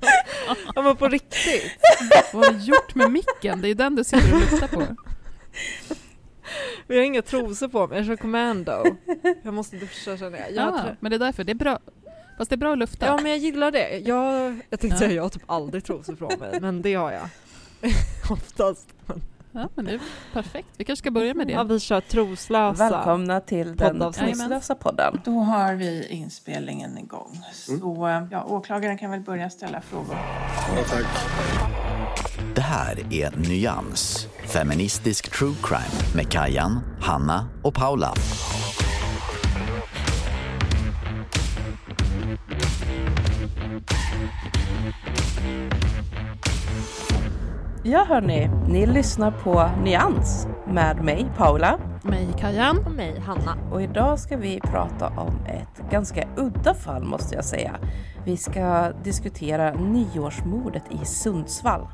[0.74, 1.72] ja men på riktigt.
[2.32, 3.60] Vad har du gjort med micken?
[3.60, 4.96] Det är ju den du sitter och luktar på.
[6.86, 8.84] Vi har inga trosor på mig, jag kör commando.
[9.42, 10.52] Jag måste duscha känner jag.
[10.52, 11.78] jag ja, men det är därför, det är bra.
[12.38, 13.06] Fast det är bra att lufta.
[13.06, 13.98] Ja men jag gillar det.
[13.98, 14.98] Jag, jag tänkte ja.
[14.98, 17.28] säga jag har typ aldrig trosor på mig, men det har jag.
[18.30, 18.88] Oftast.
[19.52, 20.00] Ja men det är
[20.32, 21.52] perfekt, vi kanske ska börja med det.
[21.52, 22.90] Ja vi kör troslösa.
[22.90, 25.20] Välkomna till den troslösa podden.
[25.24, 27.40] Då har vi inspelningen igång.
[27.52, 28.28] Så mm.
[28.30, 30.16] ja, åklagaren kan väl börja ställa frågor.
[30.76, 31.06] Ja, tack.
[32.54, 38.14] Det här är Nyans, feministisk true crime med Kajan, Hanna och Paula.
[47.90, 51.78] Ja hörni, ni lyssnar på Nyans med mig Paula.
[52.02, 52.78] Mig Kajan.
[52.86, 53.56] Och mig Hanna.
[53.72, 57.76] Och idag ska vi prata om ett ganska udda fall måste jag säga.
[58.24, 61.88] Vi ska diskutera nyårsmordet i Sundsvall.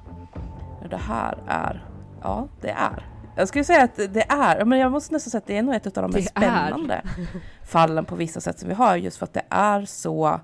[0.91, 1.89] Det här är,
[2.23, 3.07] ja det är.
[3.37, 5.75] Jag skulle säga att det är, men jag måste nästan säga att det är nog
[5.75, 7.03] ett av de mest spännande
[7.65, 10.41] fallen på vissa sätt som vi har just för att det är så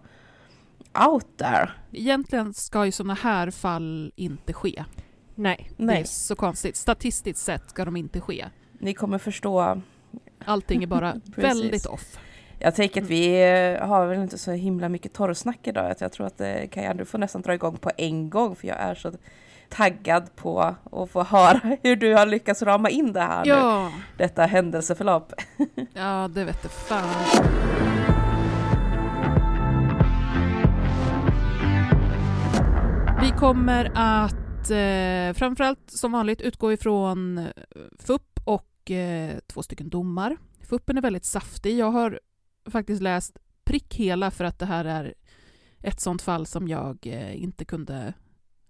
[1.11, 1.71] out there.
[1.93, 4.85] Egentligen ska ju sådana här fall inte ske.
[5.35, 5.71] Nej.
[5.77, 5.97] Nej.
[5.97, 6.77] Det är så konstigt.
[6.77, 8.47] Statistiskt sett ska de inte ske.
[8.79, 9.81] Ni kommer förstå.
[10.45, 12.19] Allting är bara väldigt off.
[12.59, 13.43] Jag tänker att vi
[13.81, 15.95] har väl inte så himla mycket torrsnack idag.
[15.99, 18.77] Jag tror att eh, Kaja, du får nästan dra igång på en gång för jag
[18.81, 19.13] är så
[19.69, 20.61] taggad på
[20.93, 23.89] att få höra hur du har lyckats rama in det här ja.
[23.95, 24.03] nu.
[24.17, 25.33] Detta händelseförlopp.
[25.95, 27.09] Ja, det vet fan.
[33.23, 37.53] Vi kommer att eh, framförallt som vanligt utgå ifrån eh,
[37.99, 40.37] FUP och eh, två stycken domar.
[40.61, 41.79] FUPen är väldigt saftig.
[41.79, 42.21] Jag har
[42.71, 45.15] faktiskt läst prick hela för att det här är
[45.81, 48.15] ett sånt fall som jag eh, inte kunde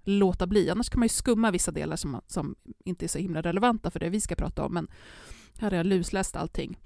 [0.04, 0.70] låta bli.
[0.70, 2.54] Annars kan man ju skumma vissa delar som, som
[2.84, 4.88] inte är så himla relevanta för det vi ska prata om, men
[5.58, 6.78] här har jag lusläst allting.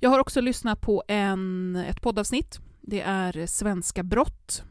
[0.00, 2.60] Jag har också lyssnat på en, ett poddavsnitt.
[2.80, 4.62] Det är Svenska brott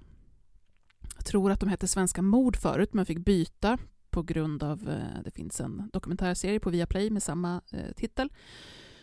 [1.28, 3.78] tror att de hette Svenska mord förut, men fick byta
[4.10, 8.30] på grund av, eh, det finns en dokumentärserie på Viaplay med samma eh, titel.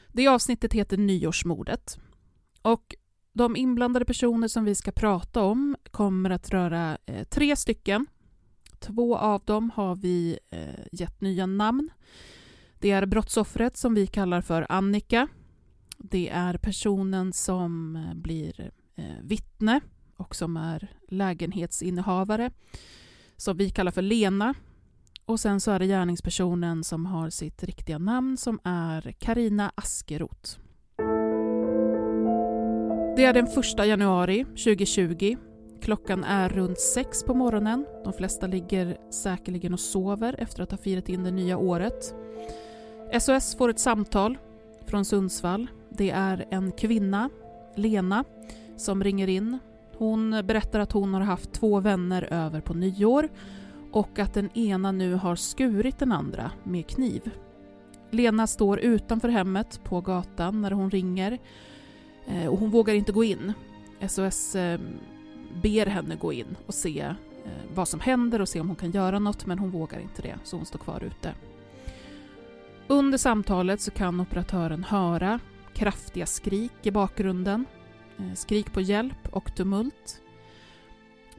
[0.09, 1.99] Det avsnittet heter Nyårsmordet.
[2.63, 2.95] Och
[3.33, 8.07] de inblandade personer som vi ska prata om kommer att röra eh, tre stycken.
[8.79, 11.91] Två av dem har vi eh, gett nya namn.
[12.79, 15.29] Det är brottsoffret som vi kallar för Annika.
[15.99, 19.81] Det är personen som eh, blir eh, vittne
[20.17, 22.51] och som är lägenhetsinnehavare
[23.37, 24.55] som vi kallar för Lena.
[25.27, 30.59] Och sen så är det gärningspersonen som har sitt riktiga namn som är Karina Askeroth.
[33.17, 35.37] Det är den 1 januari 2020.
[35.83, 37.87] Klockan är runt sex på morgonen.
[38.05, 42.15] De flesta ligger säkerligen och sover efter att ha firat in det nya året.
[43.21, 44.39] SOS får ett samtal
[44.87, 45.67] från Sundsvall.
[45.91, 47.31] Det är en kvinna,
[47.77, 48.25] Lena,
[48.77, 49.59] som ringer in
[49.99, 53.29] hon berättar att hon har haft två vänner över på nyår
[53.93, 57.31] och att den ena nu har skurit den andra med kniv.
[58.11, 61.39] Lena står utanför hemmet på gatan när hon ringer
[62.27, 63.53] eh, och hon vågar inte gå in.
[64.09, 64.81] SOS eh,
[65.63, 67.15] ber henne gå in och se eh,
[67.75, 70.39] vad som händer och se om hon kan göra något men hon vågar inte det
[70.45, 71.35] så hon står kvar ute.
[72.87, 75.41] Under samtalet så kan operatören höra
[75.75, 77.67] kraftiga skrik i bakgrunden,
[78.19, 80.21] Eh, skrik på hjälp och tumult.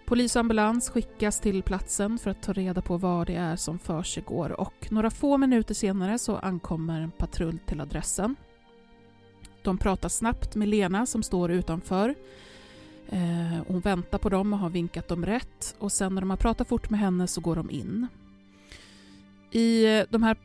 [0.06, 3.80] Polis och ambulans skickas till platsen för att ta reda på vad det är som
[3.80, 8.36] försiggår och några få minuter senare så ankommer en patrull till adressen.
[9.62, 12.16] De pratar snabbt med Lena som står utanför.
[13.10, 16.38] Eh, hon väntar på dem och har vinkat dem rätt och sen när de har
[16.38, 18.07] pratat fort med henne så går de in.
[19.51, 20.38] I eh, de här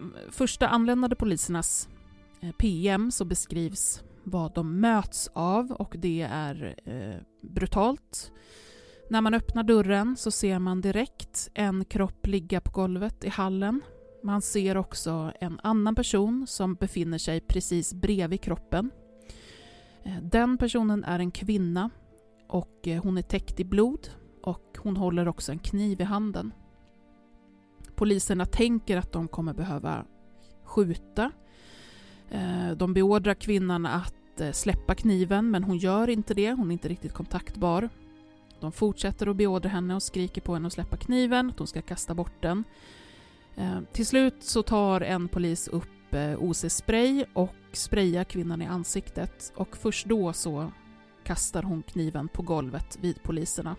[0.00, 1.88] mm, första anländande polisernas
[2.58, 8.32] PM så beskrivs vad de möts av och det är eh, brutalt.
[9.10, 13.80] När man öppnar dörren så ser man direkt en kropp ligga på golvet i hallen.
[14.22, 18.90] Man ser också en annan person som befinner sig precis bredvid kroppen.
[20.02, 21.90] Eh, den personen är en kvinna
[22.48, 24.08] och eh, hon är täckt i blod
[24.42, 26.54] och hon håller också en kniv i handen.
[27.94, 30.04] Poliserna tänker att de kommer behöva
[30.64, 31.30] skjuta.
[32.32, 36.72] Eh, de beordrar kvinnan att eh, släppa kniven men hon gör inte det, hon är
[36.72, 37.88] inte riktigt kontaktbar.
[38.60, 41.82] De fortsätter att beordra henne och skriker på henne att släppa kniven, att hon ska
[41.82, 42.64] kasta bort den.
[43.56, 45.88] Eh, till slut så tar en polis upp
[46.38, 50.72] OC-spray och sprayar kvinnan i ansiktet och först då så
[51.24, 53.76] kastar hon kniven på golvet vid poliserna.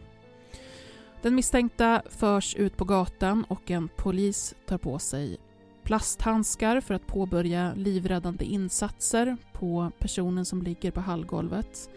[1.22, 5.38] Den misstänkta förs ut på gatan och en polis tar på sig
[5.84, 11.90] plasthandskar för att påbörja livräddande insatser på personen som ligger på hallgolvet.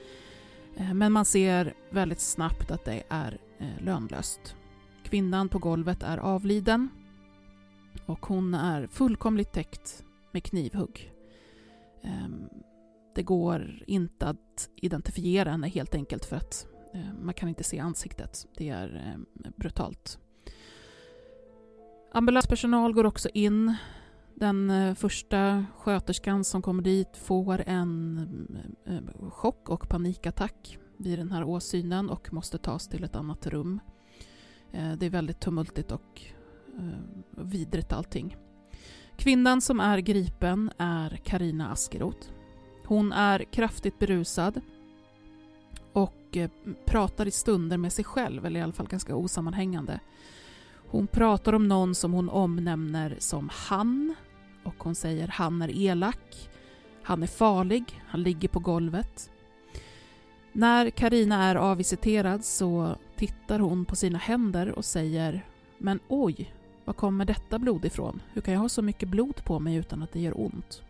[0.77, 4.56] Eh, men man ser väldigt snabbt att det är eh, lönlöst.
[5.05, 6.88] Kvinnan på golvet är avliden
[8.06, 11.12] och hon är fullkomligt täckt med knivhugg.
[12.03, 12.49] Ehm,
[13.15, 17.79] det går inte att identifiera henne helt enkelt för att eh, man kan inte se
[17.79, 18.47] ansiktet.
[18.56, 19.17] Det är
[19.56, 20.19] brutalt.
[22.16, 23.74] Ambulanspersonal går också in.
[24.34, 31.32] Den eh, första sköterskan som kommer dit får en eh, chock och panikattack vid den
[31.32, 33.80] här åsynen och måste tas till ett annat rum.
[34.72, 36.22] Eh, det är väldigt tumultigt och
[37.30, 38.36] vidrigt allting.
[39.16, 42.28] Kvinnan som är gripen är Karina Askeroth.
[42.84, 44.60] Hon är kraftigt berusad
[45.92, 46.38] och
[46.86, 50.00] pratar i stunder med sig själv, eller i alla fall ganska osammanhängande.
[50.88, 54.15] Hon pratar om någon som hon omnämner som han
[54.65, 56.50] och hon säger han är elak,
[57.03, 59.31] han är farlig, han ligger på golvet.
[60.53, 65.44] När Karina är avvisiterad så tittar hon på sina händer och säger
[65.79, 66.55] Men oj,
[66.85, 68.23] var kommer detta blod ifrån?
[68.33, 70.83] Hur kan jag ha så mycket blod på mig utan att det gör ont?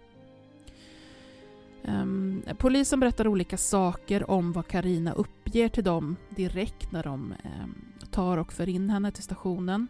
[1.85, 7.75] Um, polisen berättar olika saker om vad Karina uppger till dem direkt när de um,
[8.17, 9.89] tar och för in henne till stationen.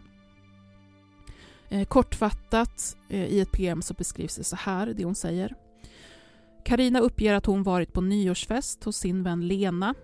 [1.69, 5.55] Eh, kortfattat eh, i ett PM så beskrivs det så här, det hon säger.
[6.65, 9.95] Karina uppger att hon varit på nyårsfest hos sin vän Lena.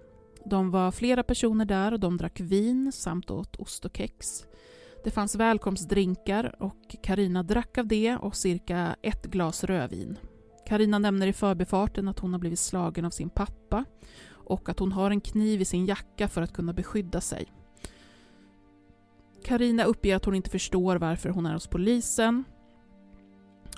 [0.46, 4.46] De var flera personer där och de drack vin samt åt ost och kex.
[5.04, 10.18] Det fanns välkomstdrinkar och Karina drack av det och cirka ett glas rödvin.
[10.68, 13.86] Karina nämner i förbifarten att hon har blivit slagen av sin pappa
[14.30, 17.63] och att hon har en kniv i sin jacka för att kunna beskydda sig.
[19.46, 22.44] Karina uppger att hon inte förstår varför hon är hos polisen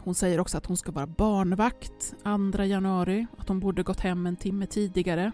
[0.06, 2.14] hon säger också att hon ska vara barnvakt
[2.54, 5.32] 2 januari, att hon borde gått hem en timme tidigare.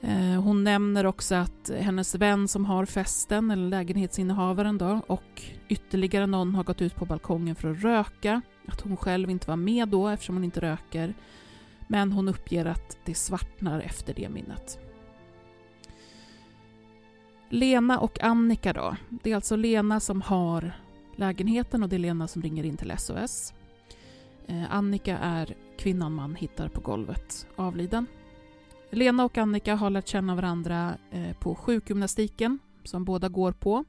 [0.00, 6.26] Eh, hon nämner också att hennes vän som har festen, eller lägenhetsinnehavaren då, och ytterligare
[6.26, 8.42] någon har gått ut på balkongen för att röka.
[8.66, 11.14] Att hon själv inte var med då eftersom hon inte röker.
[11.88, 14.83] Men hon uppger att det svartnar efter det minnet.
[17.48, 18.96] Lena och Annika då.
[19.22, 20.72] Det är alltså Lena som har
[21.16, 23.52] lägenheten och det är Lena som ringer in till SOS.
[24.46, 28.06] Eh, Annika är kvinnan man hittar på golvet avliden.
[28.90, 33.84] Lena och Annika har lärt känna varandra eh, på sjukgymnastiken som båda går på.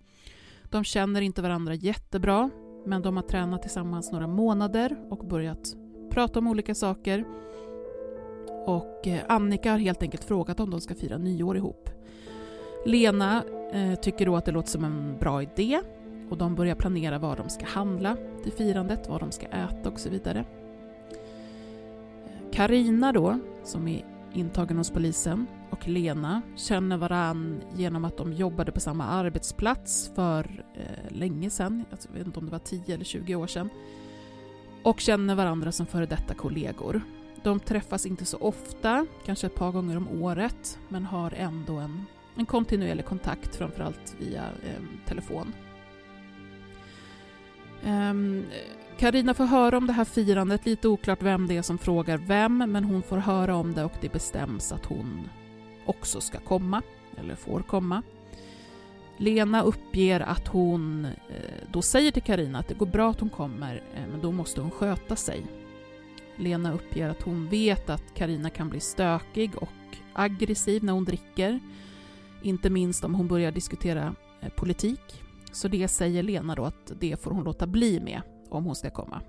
[0.63, 2.49] De känner inte varandra jättebra
[2.85, 5.75] men de har tränat tillsammans några månader och börjat
[6.09, 7.25] prata om olika saker.
[8.65, 11.89] Och eh, Annika har helt enkelt frågat om de ska fira nyår ihop.
[12.85, 15.81] Lena eh, tycker då att det låter som en bra idé
[16.29, 19.99] och de börjar planera vad de ska handla till firandet, vad de ska äta och
[19.99, 20.45] så vidare.
[22.53, 28.71] Karina då, som är intagen hos polisen, och Lena känner varann genom att de jobbade
[28.71, 33.05] på samma arbetsplats för eh, länge sedan, jag vet inte om det var 10 eller
[33.05, 33.69] 20 år sedan.
[34.83, 37.01] och känner varandra som före detta kollegor.
[37.43, 42.05] De träffas inte så ofta, kanske ett par gånger om året, men har ändå en,
[42.35, 45.53] en kontinuerlig kontakt, framförallt via eh, telefon.
[47.83, 48.45] Ehm,
[48.97, 52.57] Karina får höra om det här firandet, lite oklart vem det är som frågar vem,
[52.57, 55.29] men hon får höra om det och det bestäms att hon
[55.85, 56.81] också ska komma,
[57.17, 58.01] eller får komma.
[59.17, 61.11] Lena uppger att hon eh,
[61.71, 64.61] då säger till Karina att det går bra att hon kommer, eh, men då måste
[64.61, 65.45] hon sköta sig.
[66.35, 71.59] Lena uppger att hon vet att Karina kan bli stökig och aggressiv när hon dricker.
[72.45, 75.23] Inte minst om hon börjar diskutera eh, politik.
[75.51, 78.89] Så det säger Lena då att det får hon låta bli med om hon ska
[78.89, 79.21] komma.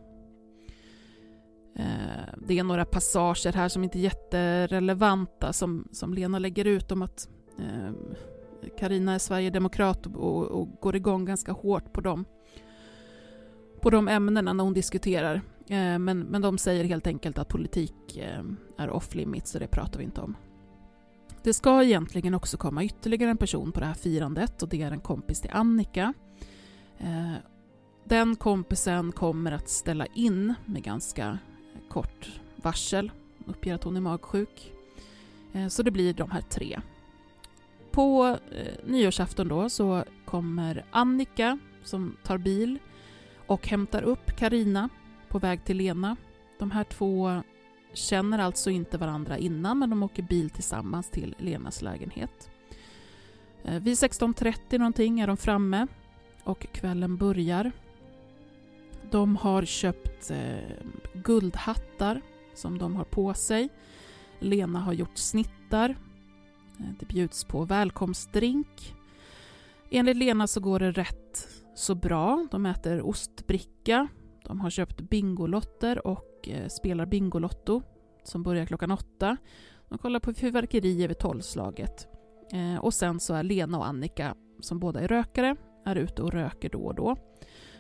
[1.76, 6.92] Eh, det är några passager här som inte är jätterelevanta som, som Lena lägger ut
[6.92, 7.92] om att eh,
[8.78, 12.24] Karina är Sverigedemokrat och, och går igång ganska hårt på dem
[13.80, 15.34] på de ämnena när hon diskuterar.
[15.68, 18.42] Eh, men, men de säger helt enkelt att politik eh,
[18.76, 20.36] är off limits så det pratar vi inte om.
[21.46, 24.90] Det ska egentligen också komma ytterligare en person på det här firandet och det är
[24.90, 26.14] en kompis till Annika.
[26.98, 27.32] Eh,
[28.04, 31.38] den kompisen kommer att ställa in med ganska
[31.88, 33.12] kort varsel,
[33.46, 34.72] uppger att hon är magsjuk.
[35.52, 36.80] Eh, så det blir de här tre
[37.90, 42.78] på eh, nyårsafton då så kommer Annika som tar bil
[43.46, 44.88] och hämtar upp Karina
[45.28, 46.16] på väg till Lena.
[46.58, 47.42] De här två
[47.96, 52.50] känner alltså inte varandra innan men de åker bil tillsammans till Lenas lägenhet.
[53.64, 55.86] Eh, vid 16.30 någonting är de framme
[56.44, 57.72] och kvällen börjar.
[59.10, 60.76] De har köpt eh,
[61.12, 62.20] guldhattar
[62.54, 63.68] som de har på sig.
[64.38, 65.90] Lena har gjort snittar
[66.78, 68.94] eh, det bjuds på välkomstdrink.
[69.90, 72.46] Enligt Lena så går det rätt så bra.
[72.50, 74.08] De äter ostbricka,
[74.46, 77.82] de har köpt Bingolotter och eh, spelar Bingolotto
[78.24, 79.36] som börjar klockan åtta.
[79.88, 82.08] De kollar på fyrverkerier vid tolvslaget.
[82.52, 86.32] Eh, och sen så är Lena och Annika, som båda är rökare, är ute och
[86.32, 87.16] röker då och då.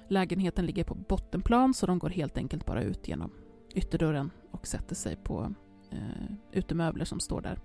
[0.08, 3.30] Lägenheten ligger på bottenplan så de går helt enkelt bara ut genom
[3.74, 5.54] ytterdörren och sätter sig på
[5.92, 7.58] eh, utemöbler som står där.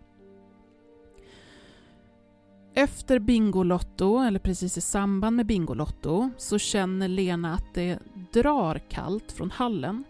[2.74, 8.00] Efter Bingolotto, eller precis i samband med Bingolotto, så känner Lena att det
[8.32, 10.04] drar kallt från hallen.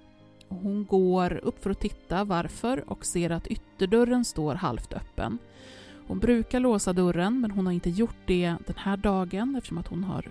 [0.50, 5.38] Hon går upp för att titta varför och ser att ytterdörren står halvt öppen.
[6.08, 9.88] Hon brukar låsa dörren men hon har inte gjort det den här dagen eftersom att
[9.88, 10.30] hon har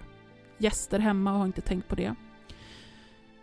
[0.59, 2.15] gäster hemma och har inte tänkt på det.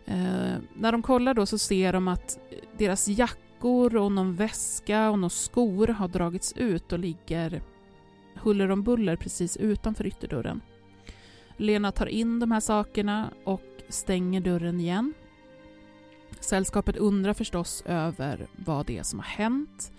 [0.05, 2.39] Eh, när de kollar då så ser de att
[2.77, 7.61] deras jackor och någon väska och några skor har dragits ut och ligger
[8.43, 10.61] huller om buller precis utanför ytterdörren.
[11.57, 15.13] Lena tar in de här sakerna och stänger dörren igen.
[16.39, 19.91] Sällskapet undrar förstås över vad det är som har hänt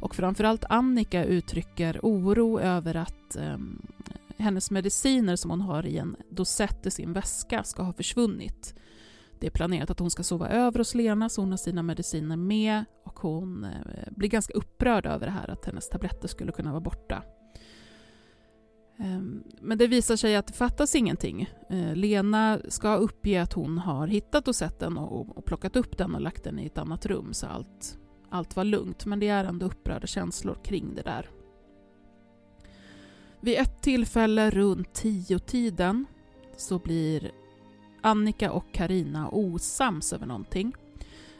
[0.00, 3.58] och framförallt Annika uttrycker oro över att eh,
[4.38, 8.74] hennes mediciner som hon har i en dosett i sin väska ska ha försvunnit.
[9.40, 12.36] Det är planerat att hon ska sova över hos Lena så hon har sina mediciner
[12.36, 16.70] med och hon eh, blir ganska upprörd över det här att hennes tabletter skulle kunna
[16.70, 17.22] vara borta.
[18.98, 21.50] Ehm, men det visar sig att det fattas ingenting.
[21.70, 26.14] Eh, Lena ska uppge att hon har hittat och sett den och plockat upp den
[26.14, 27.98] och lagt den i ett annat rum så allt,
[28.30, 29.06] allt var lugnt.
[29.06, 31.30] Men det är ändå upprörda känslor kring det där.
[33.40, 36.06] Vid ett tillfälle runt tio-tiden
[36.56, 37.30] så blir
[38.00, 40.74] Annika och Karina osams över någonting.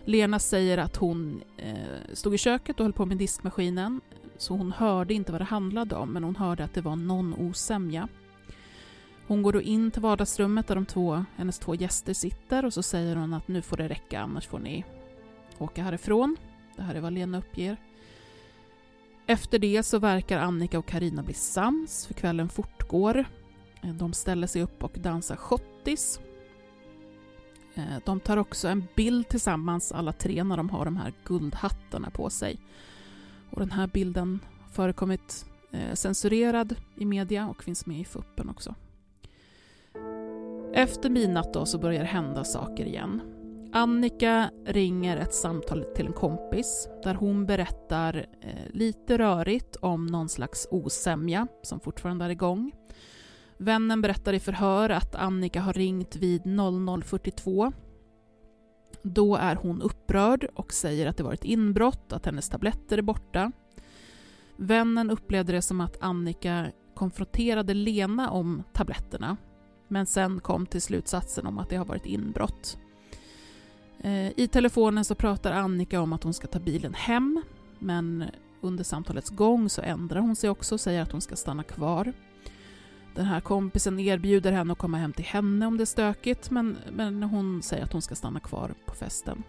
[0.04, 4.00] Lena säger att hon eh, stod i köket och höll på med diskmaskinen
[4.38, 7.34] så hon hörde inte vad det handlade om, men hon hörde att det var någon
[7.34, 8.08] osämja.
[9.26, 12.82] Hon går då in till vardagsrummet där de två, hennes två gäster sitter och så
[12.82, 14.84] säger hon att nu får det räcka, annars får ni
[15.58, 16.36] åka härifrån.
[16.76, 17.76] Det här är vad Lena uppger.
[19.26, 23.24] Efter det så verkar Annika och Karina bli sams, för kvällen fortgår.
[23.82, 26.20] Eh, de ställer sig upp och dansar schottis.
[27.74, 32.10] Eh, de tar också en bild tillsammans alla tre när de har de här guldhattarna
[32.10, 32.58] på sig.
[33.50, 38.48] Och den här bilden har förekommit eh, censurerad i media och finns med i fuppen
[38.48, 38.74] också.
[40.72, 43.20] Efter midnatt då så börjar det hända saker igen.
[43.72, 50.28] Annika ringer ett samtal till en kompis där hon berättar eh, lite rörigt om någon
[50.28, 52.72] slags osämja som fortfarande är igång.
[53.56, 57.72] Vännen berättar i förhör att Annika har ringt vid 00.42
[59.02, 63.02] då är hon upprörd och säger att det var ett inbrott, att hennes tabletter är
[63.02, 63.52] borta.
[64.56, 69.36] Vännen upplevde det som att Annika konfronterade Lena om tabletterna
[69.88, 72.78] men sen kom till slutsatsen om att det har varit inbrott.
[74.00, 77.42] Eh, I telefonen så pratar Annika om att hon ska ta bilen hem
[77.78, 78.24] men
[78.60, 82.12] under samtalets gång så ändrar hon sig också och säger att hon ska stanna kvar.
[83.14, 86.78] Den här kompisen erbjuder henne att komma hem till henne om det är stökigt men,
[86.92, 89.42] men hon säger att hon ska stanna kvar på festen.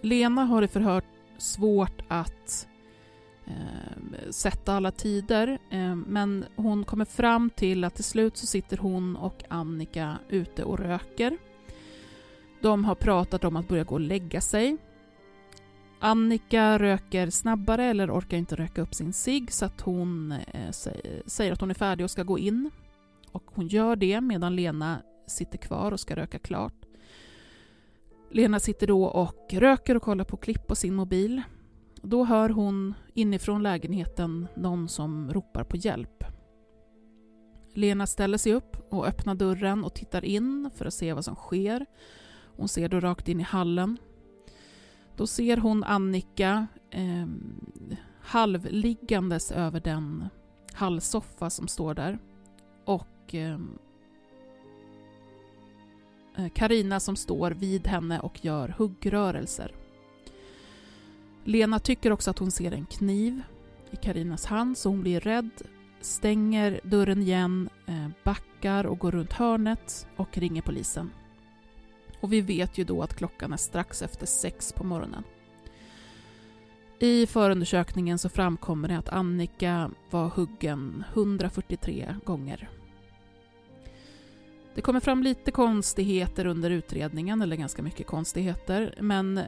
[0.00, 1.02] Lena har i förhör
[1.38, 2.68] svårt att
[3.46, 8.76] eh, sätta alla tider eh, men hon kommer fram till att till slut så sitter
[8.76, 11.38] hon och Annika ute och röker.
[12.60, 14.76] De har pratat om att börja gå och lägga sig.
[16.00, 20.70] Annika röker snabbare eller orkar inte röka upp sin cigg så att hon eh,
[21.26, 22.70] säger att hon är färdig och ska gå in.
[23.32, 26.74] Och hon gör det medan Lena sitter kvar och ska röka klart.
[28.30, 31.42] Lena sitter då och röker och kollar på klipp på sin mobil.
[32.02, 36.24] Då hör hon inifrån lägenheten någon som ropar på hjälp.
[37.74, 41.34] Lena ställer sig upp och öppnar dörren och tittar in för att se vad som
[41.34, 41.86] sker.
[42.56, 43.98] Hon ser då rakt in i hallen.
[45.18, 47.26] Då ser hon Annika eh,
[48.20, 50.28] halvliggandes över den
[50.72, 52.18] hallsoffa som står där.
[52.84, 53.78] Och ehm,
[56.36, 59.74] eh, Karina som står vid henne och gör huggrörelser.
[61.44, 63.42] Lena tycker också att hon ser en kniv
[63.90, 65.50] i Karinas hand så hon blir rädd,
[66.00, 71.10] stänger dörren igen, eh, backar och går runt hörnet och ringer polisen.
[72.20, 75.24] Och vi vet ju då att klockan är strax efter sex på morgonen.
[76.98, 82.68] I förundersökningen så framkommer det att Annika var huggen 143 gånger.
[84.74, 89.44] Det kommer fram lite konstigheter under utredningen, eller ganska mycket konstigheter, men eh,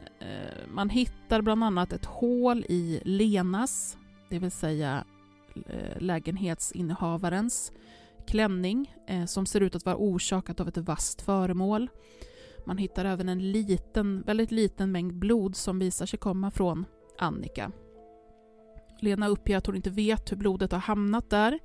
[0.73, 3.97] man hittar bland annat ett hål i Lenas,
[4.29, 5.03] det vill säga
[5.55, 7.71] eh, lägenhetsinnehavarens
[8.27, 11.89] klänning, eh, som ser ut att vara orsakat av ett vasst föremål.
[12.65, 16.85] Man hittar även en liten, väldigt liten mängd blod som visar sig komma från
[17.17, 17.71] Annika.
[18.99, 21.59] Lena uppger att hon inte vet hur blodet har hamnat där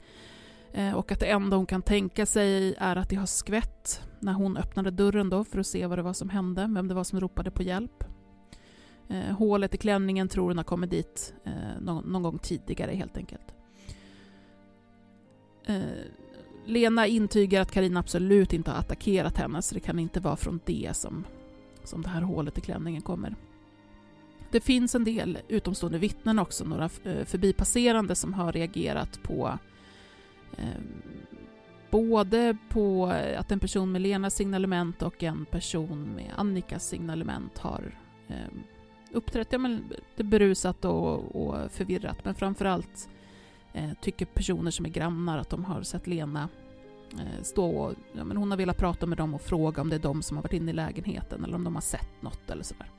[0.72, 4.32] eh, och att det enda hon kan tänka sig är att det har skvätt när
[4.32, 7.04] hon öppnade dörren då för att se vad det var som hände, vem det var
[7.04, 8.04] som ropade på hjälp.
[9.08, 13.54] Eh, hålet i klänningen tror hon har kommit dit eh, någon, gång tidigare helt enkelt.
[16.66, 20.60] Lena intygar att Karin absolut inte har attackerat henne så det kan inte vara från
[20.64, 21.24] det som,
[21.84, 23.34] som det här hålet i klänningen kommer.
[24.50, 29.58] Det finns en del utomstående vittnen också, några eh, förbipasserande som har reagerat på
[30.56, 30.82] eh,
[31.90, 33.06] både på
[33.38, 37.98] att en person med Lenas signalement och en person med Annikas signalement har
[38.28, 38.34] eh,
[39.12, 39.84] uppträtt ja, men,
[40.16, 43.08] berusat och, och förvirrat, men framförallt
[43.76, 46.48] eh, tycker personer som är grannar att de har sett Lena
[47.12, 49.96] eh, stå och, ja, men hon har velat prata med dem och fråga om det
[49.96, 52.62] är de som har varit inne i lägenheten eller om de har sett något eller
[52.62, 52.90] sådär.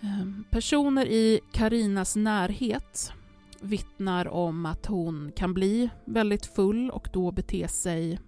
[0.00, 3.12] Eh, personer i Karinas närhet
[3.60, 8.20] vittnar om att hon kan bli väldigt full och då bete sig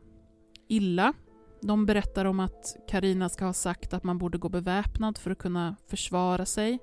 [0.68, 1.12] illa.
[1.60, 5.38] De berättar om att Karina ska ha sagt att man borde gå beväpnad för att
[5.38, 6.78] kunna försvara sig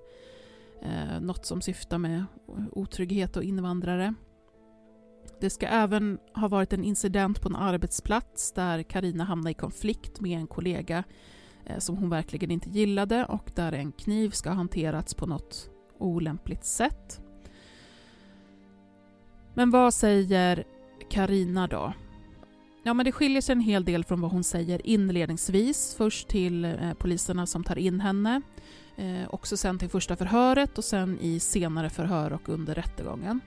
[0.82, 2.26] eh, något som syftar med
[2.72, 4.13] otrygghet och invandrare.
[5.39, 10.20] Det ska även ha varit en incident på en arbetsplats där Karina hamnade i konflikt
[10.20, 11.04] med en kollega
[11.65, 15.70] eh, som hon verkligen inte gillade och där en kniv ska ha hanterats på något
[15.98, 17.22] olämpligt sätt.
[19.54, 20.63] Men vad säger
[21.10, 21.94] Karina då?
[22.84, 25.96] Ja, men det skiljer sig en hel del från vad hon säger inledningsvis.
[25.98, 28.41] Först till eh, poliserna som tar in henne
[28.95, 33.41] Eh, också sen till första förhöret och sen i senare förhör och under rättegången.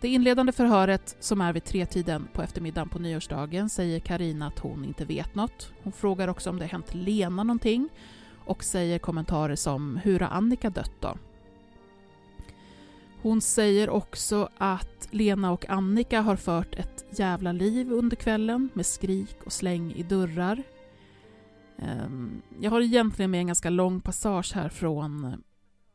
[0.00, 4.84] Det inledande förhöret, som är vid tretiden på eftermiddagen på nyårsdagen, säger Karina att hon
[4.84, 5.72] inte vet något.
[5.82, 7.88] Hon frågar också om det hänt Lena någonting
[8.44, 11.16] och säger kommentarer som “Hur har Annika dött då?”
[13.22, 18.86] Hon säger också att Lena och Annika har fört ett jävla liv under kvällen med
[18.86, 20.62] skrik och släng i dörrar.
[21.78, 25.42] Ehm, jag har egentligen med en ganska lång passage här från,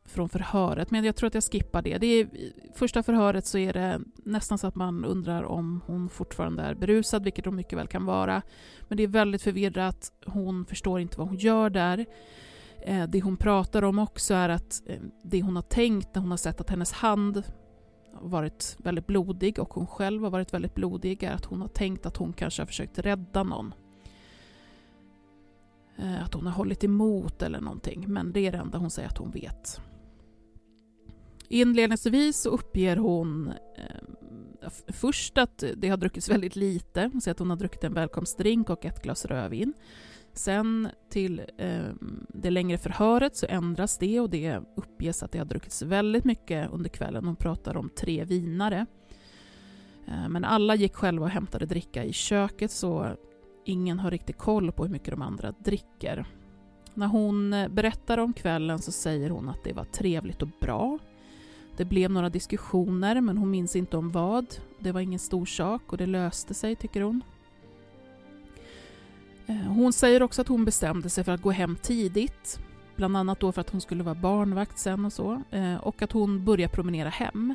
[0.04, 1.98] från förhöret, men jag tror att jag skippar det.
[1.98, 2.28] det är,
[2.74, 7.24] första förhöret så är det nästan så att man undrar om hon fortfarande är berusad,
[7.24, 8.42] vilket hon mycket väl kan vara.
[8.88, 12.06] Men det är väldigt förvirrat, hon förstår inte vad hon gör där.
[12.86, 16.30] Eh, det hon pratar om också är att eh, det hon har tänkt när hon
[16.30, 17.42] har sett att hennes hand
[18.20, 22.06] varit väldigt blodig och hon själv har varit väldigt blodig är att hon har tänkt
[22.06, 23.74] att hon kanske har försökt rädda någon
[25.96, 29.08] Eh, att hon har hållit emot eller någonting, men det är det enda hon säger
[29.08, 29.80] att hon vet.
[31.48, 37.10] Inledningsvis så uppger hon eh, först att det har druckits väldigt lite.
[37.12, 39.72] Hon säger att hon har druckit en välkomstdrink och ett glas rödvin.
[40.32, 41.84] Sen till eh,
[42.28, 46.70] det längre förhöret så ändras det och det uppges att det har druckits väldigt mycket
[46.72, 47.24] under kvällen.
[47.24, 48.86] Hon pratar om tre vinare.
[50.06, 53.16] Eh, men alla gick själva och hämtade dricka i köket så
[53.64, 56.26] ingen har riktigt koll på hur mycket de andra dricker.
[56.94, 60.98] När hon eh, berättar om kvällen så säger hon att det var trevligt och bra.
[61.76, 64.46] Det blev några diskussioner men hon minns inte om vad.
[64.78, 67.22] Det var ingen stor sak och det löste sig tycker hon.
[69.46, 72.60] Eh, hon säger också att hon bestämde sig för att gå hem tidigt.
[72.96, 75.42] Bland annat då för att hon skulle vara barnvakt sen och så.
[75.50, 77.54] Eh, och att hon började promenera hem.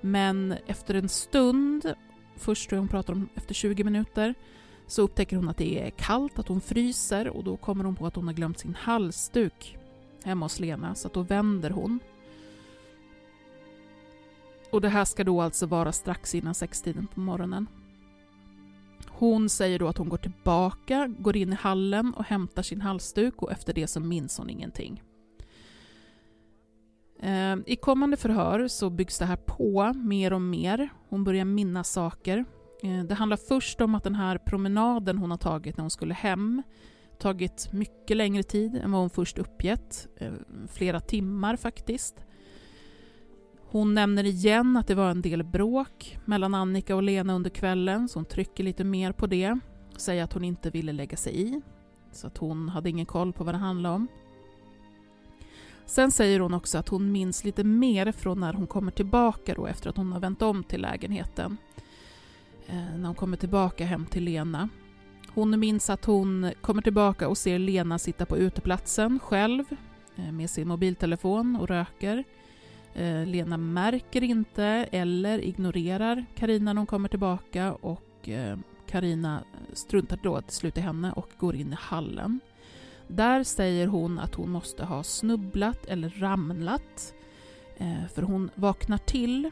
[0.00, 1.94] Men efter en stund,
[2.36, 4.34] först tror jag hon pratar om efter 20 minuter,
[4.92, 8.06] så upptäcker hon att det är kallt, att hon fryser och då kommer hon på
[8.06, 9.78] att hon har glömt sin halsduk
[10.24, 11.98] hemma hos Lena, så att då vänder hon.
[14.70, 17.66] Och det här ska då alltså vara strax innan sextiden på morgonen.
[19.08, 23.42] Hon säger då att hon går tillbaka, går in i hallen och hämtar sin halsduk
[23.42, 25.02] och efter det så minns hon ingenting.
[27.20, 30.88] Eh, I kommande förhör så byggs det här på mer och mer.
[31.08, 32.44] Hon börjar minnas saker.
[32.82, 36.14] Eh, det handlar först om att den här promenaden hon har tagit när hon skulle
[36.14, 36.62] hem
[37.18, 40.08] tagit mycket längre tid än vad hon först uppgett.
[40.16, 40.32] Eh,
[40.68, 42.24] flera timmar faktiskt.
[43.60, 48.08] Hon nämner igen att det var en del bråk mellan Annika och Lena under kvällen,
[48.08, 49.58] så hon trycker lite mer på det.
[49.96, 51.60] Säger att hon inte ville lägga sig i,
[52.12, 54.08] så att hon hade ingen koll på vad det handlade om.
[55.86, 59.66] Sen säger hon också att hon minns lite mer från när hon kommer tillbaka då
[59.66, 61.56] efter att hon har vänt om till lägenheten.
[62.66, 64.68] Eh, när hon kommer tillbaka hem till Lena.
[65.28, 69.64] Hon minns att hon kommer tillbaka och ser Lena sitta på uteplatsen själv
[70.16, 72.24] eh, med sin mobiltelefon och röker.
[72.94, 78.28] Eh, Lena märker inte eller ignorerar Karina när hon kommer tillbaka och
[78.86, 82.40] Karina struntar då till slut i henne och går in i hallen.
[83.08, 87.14] Där säger hon att hon måste ha snubblat eller ramlat
[88.14, 89.50] för hon vaknar till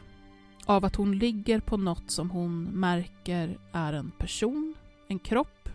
[0.65, 4.73] av att hon ligger på något som hon märker är en person,
[5.07, 5.69] en kropp.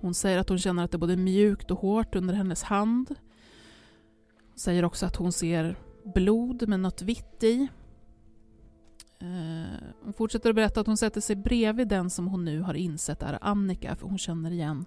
[0.00, 3.08] Hon säger att hon känner att det är både mjukt och hårt under hennes hand.
[4.48, 5.76] Hon säger också att hon ser
[6.14, 7.68] blod med något vitt i.
[9.18, 12.74] Eh, hon fortsätter att berätta att hon sätter sig bredvid den som hon nu har
[12.74, 14.86] insett är Annika för hon känner igen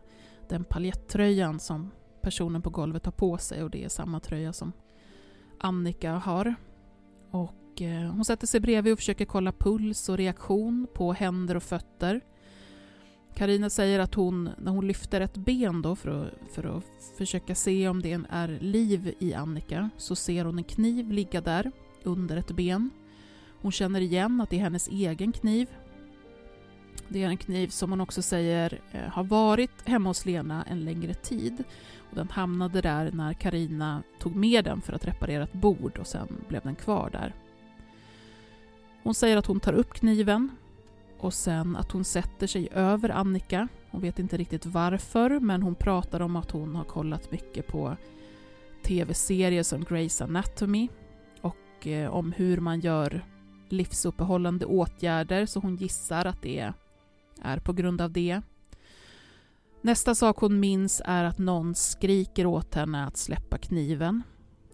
[0.49, 4.71] den paljettröjan som personen på golvet har på sig och det är samma tröja som
[5.59, 6.55] Annika har.
[7.31, 11.55] Och och eh, hon sätter sig bredvid och försöker kolla puls och reaktion på händer
[11.55, 12.21] och fötter.
[13.35, 16.83] Karina säger att hon, när hon lyfter ett ben då för att, för att
[17.17, 21.71] försöka se om det är liv i Annika, så ser hon en kniv ligga där
[22.03, 22.89] under ett ben.
[23.61, 25.67] Hon känner igen att det är hennes egen kniv.
[27.07, 30.85] Det är en kniv som hon också säger eh, har varit hemma hos Lena en
[30.85, 31.63] längre tid.
[32.09, 36.07] Och den hamnade där när Karina tog med den för att reparera ett bord och
[36.07, 37.33] sen blev den kvar där.
[39.03, 40.51] Hon säger att hon tar upp kniven
[41.19, 43.67] och sen att hon sätter sig över Annika.
[43.91, 47.97] Hon vet inte riktigt varför, men hon pratar om att hon har kollat mycket på
[48.83, 50.89] tv-serier som Grey's Anatomy
[51.41, 53.25] och eh, om hur man gör
[53.69, 56.73] livsuppehållande åtgärder, så hon gissar att det
[57.41, 58.41] är på grund av det.
[59.81, 64.21] Nästa sak hon minns är att någon skriker åt henne att släppa kniven.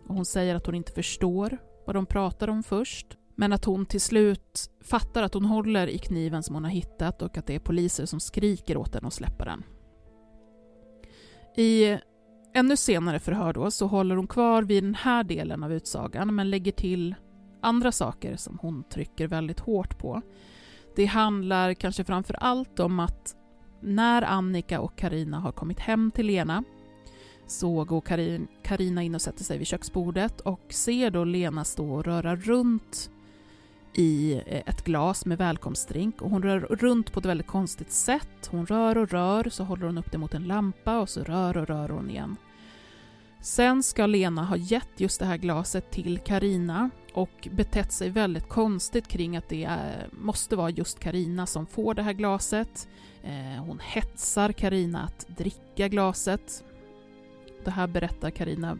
[0.07, 3.85] Och hon säger att hon inte förstår vad de pratar om först men att hon
[3.85, 7.55] till slut fattar att hon håller i kniven som hon har hittat och att det
[7.55, 9.63] är poliser som skriker åt henne att släppa den.
[11.57, 11.97] I
[12.53, 16.49] ännu senare förhör då så håller hon kvar vid den här delen av utsagan men
[16.49, 17.15] lägger till
[17.61, 20.21] andra saker som hon trycker väldigt hårt på.
[20.95, 23.35] Det handlar kanske framför allt om att
[23.81, 26.63] när Annika och Karina har kommit hem till Lena
[27.47, 28.01] så går
[28.63, 33.11] Karina in och sätter sig vid köksbordet och ser då Lena stå och röra runt
[33.95, 38.47] i eh, ett glas med välkomstdrink och hon rör runt på ett väldigt konstigt sätt.
[38.51, 41.57] Hon rör och rör, så håller hon upp det mot en lampa och så rör
[41.57, 42.35] och rör hon igen.
[43.41, 48.49] Sen ska Lena ha gett just det här glaset till Karina och betett sig väldigt
[48.49, 52.87] konstigt kring att det är, måste vara just Karina som får det här glaset.
[53.23, 56.63] Eh, hon hetsar Karina att dricka glaset.
[57.63, 58.77] Det här berättar Karina,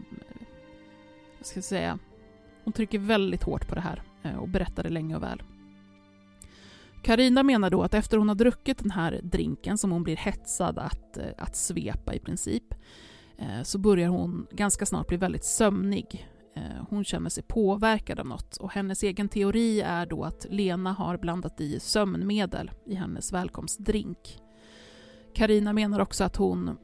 [1.38, 1.98] vad ska jag säga,
[2.64, 4.02] hon trycker väldigt hårt på det här.
[4.26, 5.42] Eh, och berättade länge och väl.
[7.02, 10.78] Karina menar då att efter hon har druckit den här drinken som hon blir hetsad
[10.78, 12.74] att, eh, att svepa i princip
[13.38, 16.28] eh, så börjar hon ganska snart bli väldigt sömnig.
[16.88, 21.18] Hon känner sig påverkad av något och hennes egen teori är då att Lena har
[21.18, 24.38] blandat i sömnmedel i hennes välkomstdrink.
[25.34, 26.78] Karina menar också att hon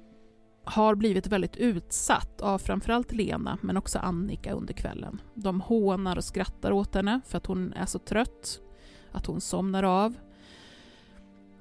[0.64, 5.20] har blivit väldigt utsatt av framförallt Lena men också Annika under kvällen.
[5.34, 8.60] De hånar och skrattar åt henne för att hon är så trött,
[9.12, 10.14] att hon somnar av.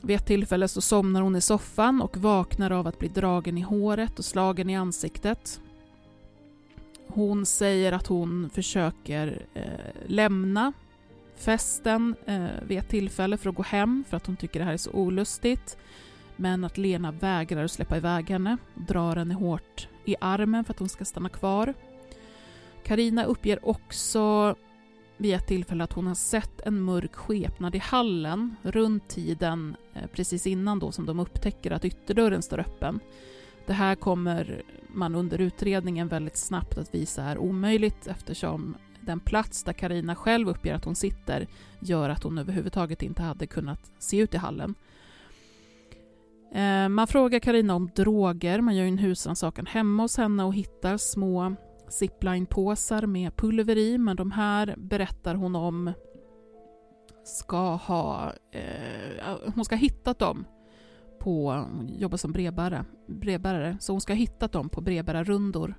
[0.01, 3.61] Vid ett tillfälle så somnar hon i soffan och vaknar av att bli dragen i
[3.61, 5.61] håret och slagen i ansiktet.
[7.07, 9.63] Hon säger att hon försöker eh,
[10.07, 10.73] lämna
[11.35, 14.73] festen eh, vid ett tillfälle för att gå hem för att hon tycker det här
[14.73, 15.77] är så olustigt.
[16.41, 20.73] Men att Lena vägrar att släppa iväg henne och drar henne hårt i armen för
[20.73, 21.73] att hon ska stanna kvar.
[22.83, 24.55] Karina uppger också
[25.17, 30.07] vid ett tillfälle att hon har sett en mörk skepnad i hallen runt tiden eh,
[30.13, 32.99] precis innan då som de upptäcker att ytterdörren står öppen.
[33.67, 39.63] Det här kommer man under utredningen väldigt snabbt att visa är omöjligt eftersom den plats
[39.63, 41.47] där Karina själv uppger att hon sitter
[41.79, 44.75] gör att hon överhuvudtaget inte hade kunnat se ut i hallen.
[46.53, 50.97] Eh, man frågar Karina om droger, man gör en husrannsakan hemma hos henne och hittar
[50.97, 51.55] små
[51.89, 55.93] zipline-påsar med pulver i, men de här berättar hon om
[57.23, 58.33] ska ha...
[58.51, 60.45] Eh, hon ska ha hittat dem
[61.19, 61.51] på...
[61.51, 65.75] Hon jobbar som brevbärare, brevbärare, så hon ska ha hittat dem på brevbärarrundor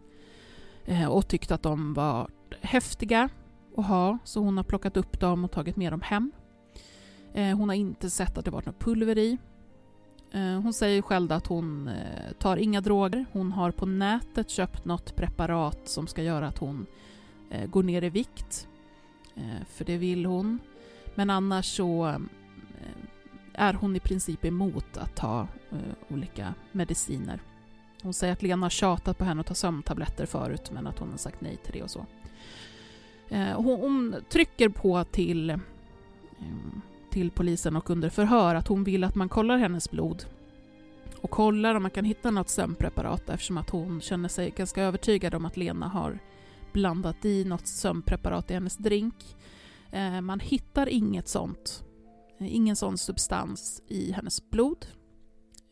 [0.85, 2.30] eh, och tyckt att de var
[2.61, 3.28] häftiga
[3.76, 6.32] att ha, så hon har plockat upp dem och tagit med dem hem.
[7.35, 9.38] Eh, hon har inte sett att det varit något pulver i.
[10.35, 13.25] Eh, hon säger själv att hon eh, tar inga droger.
[13.33, 16.87] Hon har på nätet köpt något preparat som ska göra att hon
[17.51, 18.68] eh, går ner i vikt.
[19.66, 20.59] För det vill hon.
[21.14, 22.21] Men annars så
[23.53, 25.49] är hon i princip emot att ta
[26.09, 27.40] olika mediciner.
[28.03, 31.11] Hon säger att Lena har tjatat på henne att ta sömntabletter förut men att hon
[31.11, 32.07] har sagt nej till det och så.
[33.55, 35.59] Hon trycker på till
[37.12, 40.25] till polisen och under förhör att hon vill att man kollar hennes blod
[41.22, 45.35] och kollar om man kan hitta något sömnpreparat eftersom att hon känner sig ganska övertygad
[45.35, 46.18] om att Lena har
[46.72, 49.37] blandat i något sömnpreparat i hennes drink.
[49.90, 51.85] Eh, man hittar inget sånt,
[52.38, 54.87] eh, ingen sån substans i hennes blod.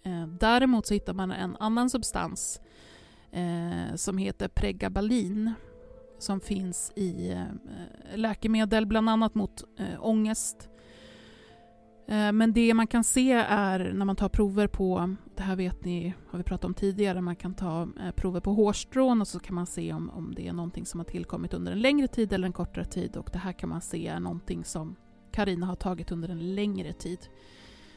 [0.03, 2.61] Eh, däremot så hittar man en annan substans
[3.95, 5.53] som heter pregabalin
[6.19, 7.37] som finns i
[8.15, 9.65] läkemedel, bland annat mot
[9.99, 10.70] ångest
[12.11, 15.85] Eh, men det man kan se är när man tar prover på, det här vet
[15.85, 19.41] ni, har vi pratat om tidigare, man kan ta eh, prover på hårstrån och så
[19.41, 22.33] kan man se om, om det är någonting som har tillkommit under en längre tid
[22.33, 24.97] eller en kortare tid och det här kan man se är någonting som
[25.33, 27.19] Karina har tagit under en längre tid.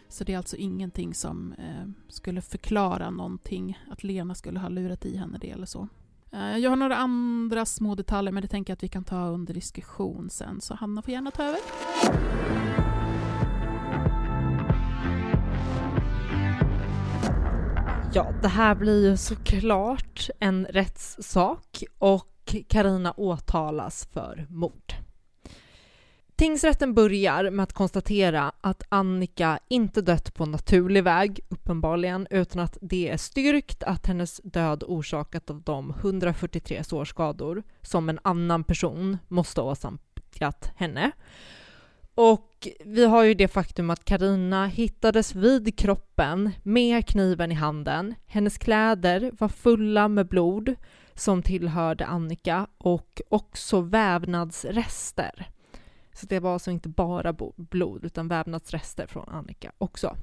[0.07, 5.05] Så det är alltså ingenting som eh, skulle förklara någonting, att Lena skulle ha lurat
[5.05, 5.87] i henne det eller så.
[6.31, 9.27] Eh, jag har några andra små detaljer men det tänker jag att vi kan ta
[9.27, 11.59] under diskussion sen, så Hanna får gärna ta över.
[18.15, 24.93] Ja, det här blir ju såklart en rättssak och Karina åtalas för mord.
[26.35, 32.77] Tingsrätten börjar med att konstatera att Annika inte dött på naturlig väg, uppenbarligen, utan att
[32.81, 39.17] det är styrkt att hennes död orsakat av de 143 sårskador som en annan person
[39.27, 41.11] måste ha åsamkat henne.
[42.15, 42.52] Och
[42.85, 48.15] vi har ju det faktum att Karina hittades vid kroppen med kniven i handen.
[48.25, 50.75] Hennes kläder var fulla med blod
[51.13, 55.47] som tillhörde Annika och också vävnadsrester.
[56.13, 60.17] Så det var alltså inte bara blod utan vävnadsrester från Annika också.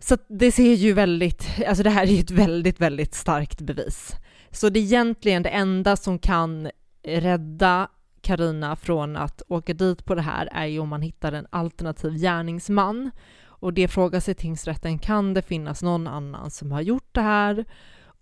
[0.00, 4.14] Så det ser ju väldigt, alltså det här är ju ett väldigt, väldigt starkt bevis.
[4.50, 6.70] Så det är egentligen det enda som kan
[7.02, 7.88] rädda
[8.22, 12.12] Karina från att åka dit på det här är ju om man hittar en alternativ
[12.12, 13.10] gärningsman.
[13.44, 17.64] Och det frågar sig tingsrätten, kan det finnas någon annan som har gjort det här?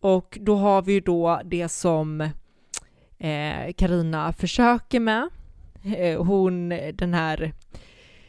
[0.00, 2.20] Och då har vi ju då det som
[3.18, 5.28] eh, Karina eh, försöker med.
[5.96, 7.52] Eh, hon, den här,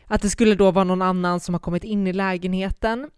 [0.06, 3.10] att det skulle då vara någon annan som har kommit in i lägenheten.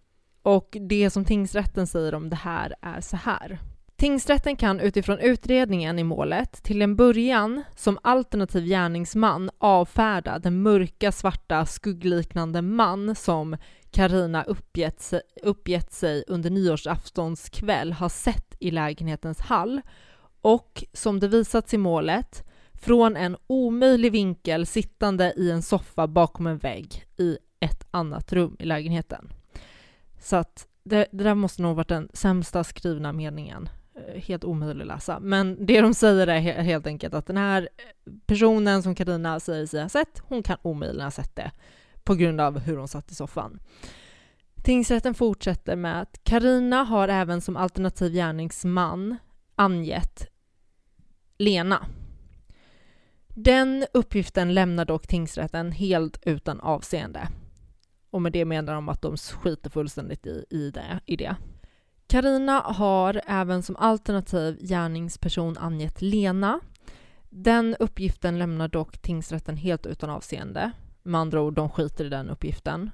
[0.42, 3.60] Och det som tingsrätten säger om det här är så här.
[4.04, 11.12] Tingsrätten kan utifrån utredningen i målet till en början som alternativ gärningsman avfärda den mörka,
[11.12, 13.58] svarta, skuggliknande man som
[13.92, 19.82] Karina uppgett, sig, uppgett sig under nyårsaftons kväll har sett i lägenhetens hall
[20.42, 26.48] och som det visats i målet från en omöjlig vinkel sittande i en soffa bakom
[26.48, 29.34] en vägg i ett annat rum i lägenheten.
[30.20, 34.82] Så att det, det där måste nog varit den sämsta skrivna meningen Eh, helt omöjlig
[34.82, 35.19] att läsa.
[35.19, 37.69] Men det de säger är helt enkelt att den här
[38.25, 41.51] personen som Karina säger sig ha sett, hon kan omöjligen ha sett det
[42.03, 43.60] på grund av hur hon satt i soffan.
[44.63, 49.17] Tingsrätten fortsätter med att Karina har även som alternativ gärningsman
[49.56, 50.27] angett
[51.38, 51.86] Lena.
[53.27, 57.27] Den uppgiften lämnar dock tingsrätten helt utan avseende.
[58.10, 60.99] Och med det menar de att de skiter fullständigt i, i det.
[61.06, 61.36] I det.
[62.13, 66.60] Karina har även som alternativ gärningsperson angett Lena.
[67.30, 70.71] Den uppgiften lämnar dock tingsrätten helt utan avseende.
[71.04, 72.89] Med andra ord, de skiter i den uppgiften.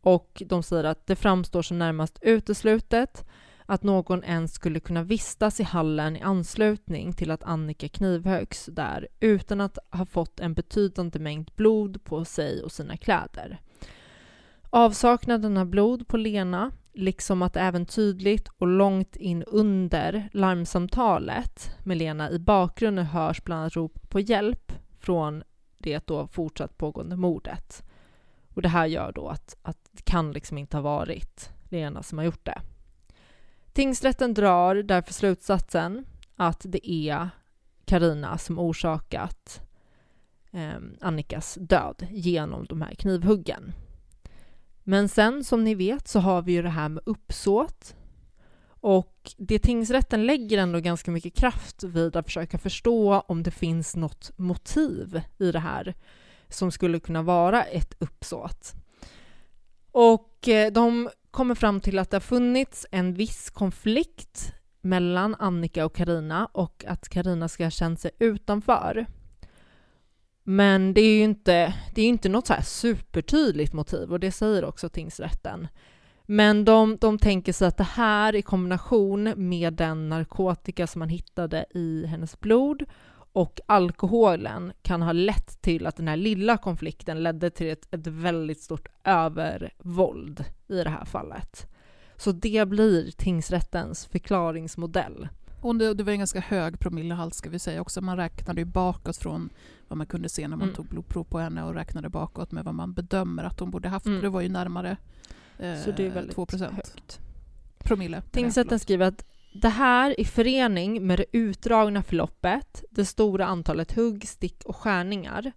[0.00, 3.24] Och de säger att det framstår som närmast uteslutet
[3.66, 9.08] att någon ens skulle kunna vistas i hallen i anslutning till att Annika knivhögs där
[9.20, 13.60] utan att ha fått en betydande mängd blod på sig och sina kläder.
[14.70, 21.96] Avsaknaden av blod på Lena, liksom att även tydligt och långt in under larmsamtalet med
[21.96, 25.42] Lena i bakgrunden hörs bland annat rop på hjälp från
[25.78, 27.82] det då fortsatt pågående mordet.
[28.54, 32.18] Och det här gör då att, att det kan liksom inte ha varit Lena som
[32.18, 32.60] har gjort det.
[33.72, 36.06] Tingsrätten drar därför slutsatsen
[36.36, 37.28] att det är
[37.84, 39.60] Karina som orsakat
[40.50, 43.72] eh, Annikas död genom de här knivhuggen.
[44.88, 47.94] Men sen, som ni vet, så har vi ju det här med uppsåt.
[48.68, 53.96] Och det tingsrätten lägger ändå ganska mycket kraft vid att försöka förstå om det finns
[53.96, 55.94] något motiv i det här
[56.48, 58.72] som skulle kunna vara ett uppsåt.
[59.92, 65.84] Och eh, de kommer fram till att det har funnits en viss konflikt mellan Annika
[65.84, 69.06] och Karina och att Karina ska ha känt sig utanför.
[70.48, 74.32] Men det är ju inte, det är inte något så här supertydligt motiv och det
[74.32, 75.68] säger också tingsrätten.
[76.26, 81.08] Men de, de tänker sig att det här i kombination med den narkotika som man
[81.08, 82.84] hittade i hennes blod
[83.32, 88.06] och alkoholen kan ha lett till att den här lilla konflikten ledde till ett, ett
[88.06, 91.66] väldigt stort övervåld i det här fallet.
[92.16, 95.28] Så det blir tingsrättens förklaringsmodell.
[95.60, 98.00] Och det, det var en ganska hög promillehalt ska vi säga också.
[98.00, 99.50] Man räknade ju bakåt från
[99.88, 100.74] vad man kunde se när man mm.
[100.74, 104.06] tog blodprov på henne och räknade bakåt med vad man bedömer att hon borde haft.
[104.06, 104.20] Mm.
[104.20, 104.96] Det var ju närmare
[105.58, 107.20] eh, Så det är väldigt 2 högt.
[107.78, 108.22] promille.
[108.30, 109.24] Tingsrätten skriver att
[109.62, 115.52] det här i förening med det utdragna förloppet, det stora antalet hugg, stick och skärningar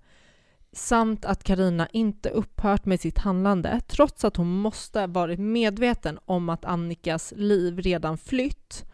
[0.71, 6.49] samt att Karina inte upphört med sitt handlande trots att hon måste varit medveten om
[6.49, 8.85] att Annikas liv redan flytt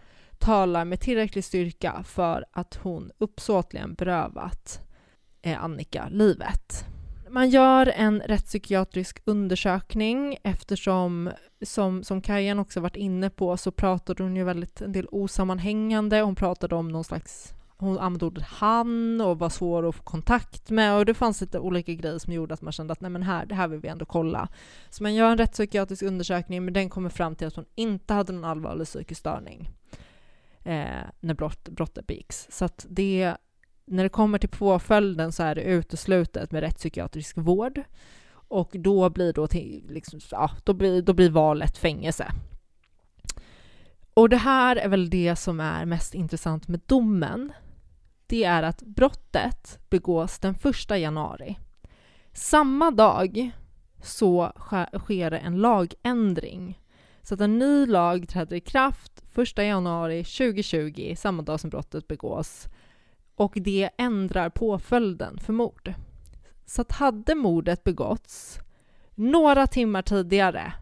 [0.45, 4.79] talar med tillräcklig styrka för att hon uppsåtligen berövat
[5.41, 6.85] eh, Annika livet.
[7.29, 11.31] Man gör en rättspsykiatrisk undersökning eftersom,
[11.61, 16.21] som, som Kajan också varit inne på, så pratade hon ju väldigt en del osammanhängande.
[16.21, 20.69] Hon pratade om någon slags hon använde ordet han och var svår att få kontakt
[20.69, 23.23] med och det fanns lite olika grejer som gjorde att man kände att nej men
[23.23, 24.47] här, det här vill vi ändå kolla.
[24.89, 28.33] Så man gör en rättspsykiatrisk undersökning men den kommer fram till att hon inte hade
[28.33, 29.69] någon allvarlig psykisk störning
[30.65, 32.47] eh, när brott, brottet begicks.
[32.49, 33.35] Så att det
[33.87, 37.81] när det kommer till påföljden så är det uteslutet med rättspsykiatrisk vård
[38.47, 42.31] och då blir, då till, liksom, ja, då blir, då blir valet fängelse.
[44.13, 47.51] Och det här är väl det som är mest intressant med domen.
[48.27, 50.55] Det är att brottet begås den
[50.89, 51.57] 1 januari.
[52.33, 53.51] Samma dag
[54.03, 54.51] så
[54.99, 56.79] sker det en lagändring
[57.25, 62.07] så att en ny lag träder i kraft 1 januari 2020, samma dag som brottet
[62.07, 62.67] begås
[63.35, 65.93] och det ändrar påföljden för mord.
[66.65, 68.59] Så att hade mordet begåtts
[69.15, 70.73] några timmar tidigare,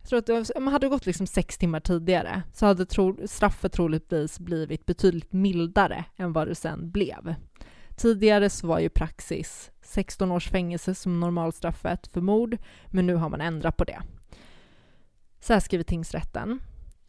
[0.00, 3.16] jag tror att det, om man hade gått liksom sex timmar tidigare, så hade tro,
[3.26, 7.34] straffet troligtvis blivit betydligt mildare än vad det sen blev.
[7.96, 12.56] Tidigare så var ju praxis 16 års fängelse som normalstraffet för mord,
[12.86, 14.02] men nu har man ändrat på det.
[15.40, 16.60] Så här skriver tingsrätten.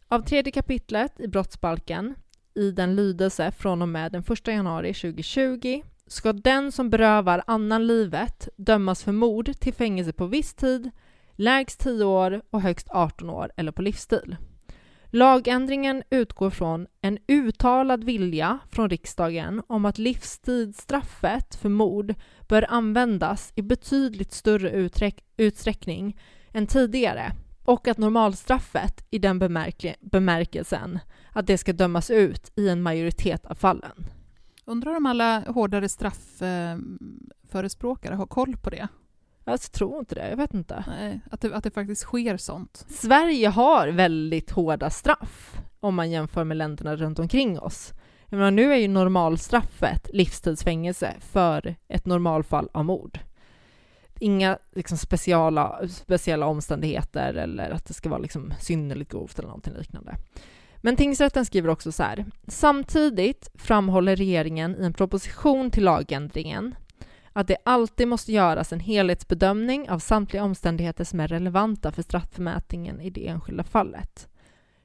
[0.08, 2.14] Av tredje kapitlet i brottsbalken
[2.54, 7.86] i den lydelse från och med den 1 januari 2020 ska den som berövar annan
[7.86, 10.90] livet dömas för mord till fängelse på viss tid,
[11.32, 14.36] lägst 10 år och högst 18 år eller på livstid.
[15.14, 22.14] Lagändringen utgår från en uttalad vilja från riksdagen om att livstidsstraffet för mord
[22.48, 24.88] bör användas i betydligt större
[25.36, 26.20] utsträckning
[26.52, 27.32] än tidigare
[27.64, 30.98] och att normalstraffet i den bemärk bemärkelsen
[31.32, 34.06] att det ska dömas ut i en majoritet av fallen.
[34.64, 38.88] Undrar om alla hårdare straffförespråkare har koll på det?
[39.44, 40.84] Jag tror inte det, jag vet inte.
[40.86, 42.86] Nej, att, det, att det faktiskt sker sånt.
[42.88, 47.92] Sverige har väldigt hårda straff om man jämför med länderna runt omkring oss.
[48.28, 53.18] Jag menar, nu är ju normalstraffet livstidsfängelse för ett normalfall av mord
[54.22, 59.74] Inga liksom speciala, speciella omständigheter eller att det ska vara liksom synnerligt grovt eller någonting
[59.74, 60.16] liknande.
[60.76, 62.24] Men tingsrätten skriver också så här.
[62.48, 66.74] Samtidigt framhåller regeringen i en proposition till lagändringen
[67.32, 73.00] att det alltid måste göras en helhetsbedömning av samtliga omständigheter som är relevanta för straffmätningen
[73.00, 74.28] i det enskilda fallet.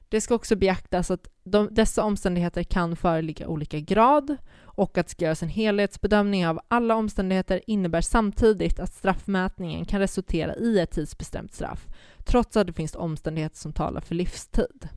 [0.08, 5.10] Det ska också beaktas att de, dessa omständigheter kan föreligga olika grad och att det
[5.10, 10.90] ska göras en helhetsbedömning av alla omständigheter innebär samtidigt att straffmätningen kan resultera i ett
[10.90, 11.86] tidsbestämt straff,
[12.24, 14.88] trots att det finns omständigheter som talar för livstid.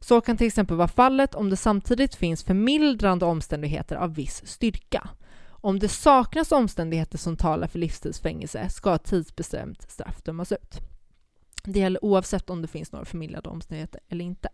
[0.00, 5.08] Så kan till exempel vara fallet om det samtidigt finns förmildrande omständigheter av viss styrka.
[5.48, 10.80] Om det saknas omständigheter som talar för livstidsfängelse ska ett tidsbestämt straff dömas ut.
[11.66, 14.48] Det gäller oavsett om det finns några förmildrande omständigheter eller inte.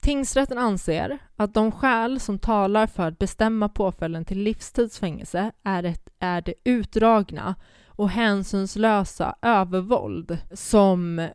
[0.00, 6.08] Tingsrätten anser att de skäl som talar för att bestämma påföljden till livstidsfängelse är, ett,
[6.18, 7.54] är det utdragna
[7.86, 11.28] och hänsynslösa övervåld som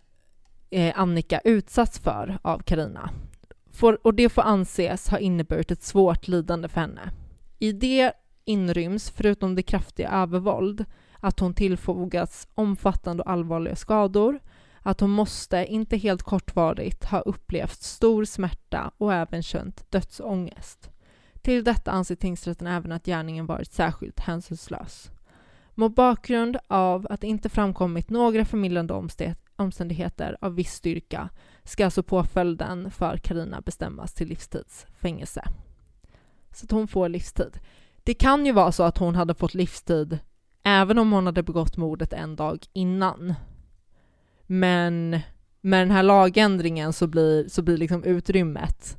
[0.69, 3.09] eh, Annika utsatts för av Karina.
[4.03, 7.11] Och det får anses ha inneburit ett svårt lidande för henne.
[7.59, 8.13] I det
[8.45, 10.85] inryms, förutom det kraftiga övervåld,
[11.19, 14.39] att hon tillfogats omfattande och allvarliga skador,
[14.81, 20.89] att hon måste, inte helt kortvarigt, ha upplevt stor smärta och även känt dödsångest.
[21.41, 25.11] Till detta anser tingsrätten även att gärningen varit särskilt hänsynslös.
[25.75, 28.93] Mot bakgrund av att det inte framkommit några förmildrande
[29.55, 31.29] omständigheter av viss styrka
[31.63, 35.43] ska alltså påföljden för Karina bestämmas till livstidsfängelse.
[36.51, 37.59] Så att hon får livstid.
[38.03, 40.19] Det kan ju vara så att hon hade fått livstid
[40.63, 43.33] även om hon hade begått mordet en dag innan.
[44.51, 45.19] Men
[45.61, 48.97] med den här lagändringen så blir, så blir liksom utrymmet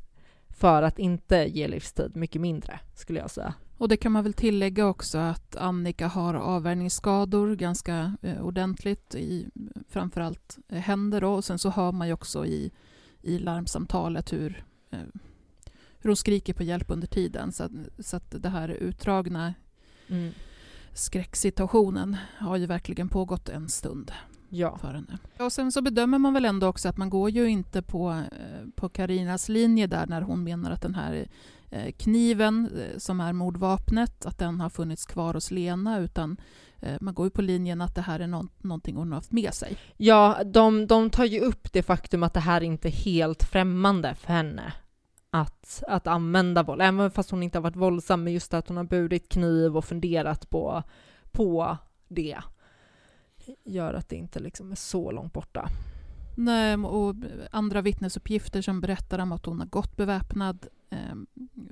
[0.49, 3.55] för att inte ge livstid mycket mindre, skulle jag säga.
[3.79, 9.49] Och det kan man väl tillägga också att Annika har avvärjningsskador ganska eh, ordentligt i
[9.89, 11.33] framförallt eh, händer då.
[11.33, 12.73] och sen så hör man ju också i,
[13.23, 14.99] i larmsamtalet hur, eh,
[15.99, 17.53] hur hon skriker på hjälp under tiden.
[17.53, 19.55] Så, så att det här utdragna
[20.09, 20.33] mm.
[20.93, 24.13] skräcksituationen har ju verkligen pågått en stund
[24.53, 24.79] ja.
[24.79, 25.19] för henne.
[25.39, 28.69] Och sen så bedömer man väl ändå också att man går ju inte på, eh,
[28.75, 31.29] på Karinas linje där när hon menar att den här
[31.71, 36.37] eh, kniven eh, som är mordvapnet, att den har funnits kvar hos Lena utan
[37.01, 39.55] man går ju på linjen att det här är no någonting hon har haft med
[39.55, 39.77] sig.
[39.97, 44.15] Ja, de, de tar ju upp det faktum att det här inte är helt främmande
[44.15, 44.73] för henne
[45.31, 48.77] att, att använda våld, även fast hon inte har varit våldsam, men just att hon
[48.77, 50.83] har burit kniv och funderat på,
[51.33, 51.77] på
[52.09, 52.39] det
[53.65, 55.69] gör att det inte liksom är så långt borta.
[56.37, 57.15] Nej, och
[57.51, 61.17] andra vittnesuppgifter som berättar om att hon har gått beväpnad eh,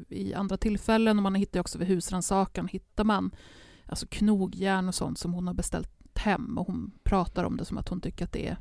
[0.08, 1.16] i andra tillfällen.
[1.16, 3.30] Och man hittar också vid husrannsakan hittar man
[3.86, 7.78] alltså knogjärn och sånt som hon har beställt hem och hon pratar om det som
[7.78, 8.56] att hon tycker att det är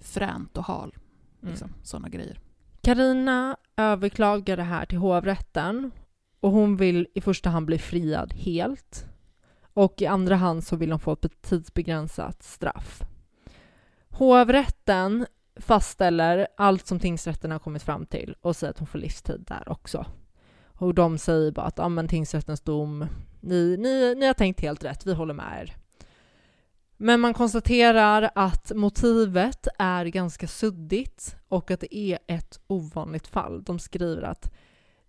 [0.00, 0.94] fränt och hal.
[1.40, 1.80] Liksom, mm.
[1.82, 2.40] Sådana grejer.
[2.80, 5.90] Karina överklagar det här till hovrätten
[6.40, 9.06] och hon vill i första hand bli friad helt.
[9.74, 13.02] Och i andra hand så vill de få ett tidsbegränsat straff.
[14.08, 19.44] Hovrätten fastställer allt som tingsrätten har kommit fram till och säger att hon får livstid
[19.48, 20.06] där också.
[20.78, 23.06] Och de säger bara att ja, men tingsrättens dom,
[23.40, 25.76] ni, ni, ni har tänkt helt rätt, vi håller med er.
[26.96, 33.64] Men man konstaterar att motivet är ganska suddigt och att det är ett ovanligt fall.
[33.64, 34.52] De skriver att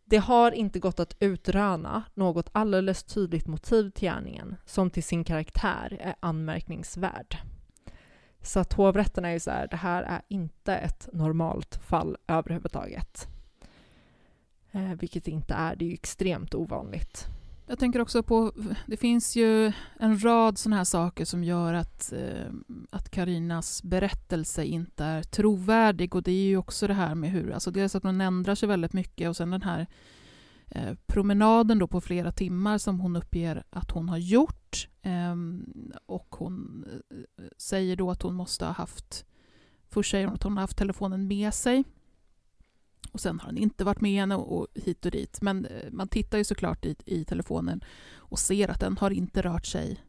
[0.06, 5.24] det har inte gått att utröna något alldeles tydligt motiv till gärningen som till sin
[5.24, 7.38] karaktär är anmärkningsvärd.
[8.41, 13.28] Så att hovrätten är ju så här, det här är inte ett normalt fall överhuvudtaget.
[14.72, 17.28] Eh, vilket det inte är, det är ju extremt ovanligt.
[17.68, 18.51] Jag tänker också på,
[18.86, 22.51] det finns ju en rad sådana här saker som gör att, eh,
[22.89, 26.16] att Karinas berättelse inte är trovärdig.
[26.16, 28.70] Och det är ju också det här med hur, alltså dels att hon ändrar sig
[28.70, 29.88] väldigt mycket och sen den här
[30.68, 35.66] eh, promenaden då på flera timmar som hon uppger att hon har gjort ehm,
[36.05, 39.26] och hon eh, säger då att hon måste ha haft,
[39.89, 41.84] först säger hon att hon har haft telefonen med sig
[43.16, 45.41] och sen har han inte varit med henne och hit och dit.
[45.41, 47.84] Men eh, man tittar ju såklart i, i telefonen
[48.16, 50.03] och ser att den har inte rört sig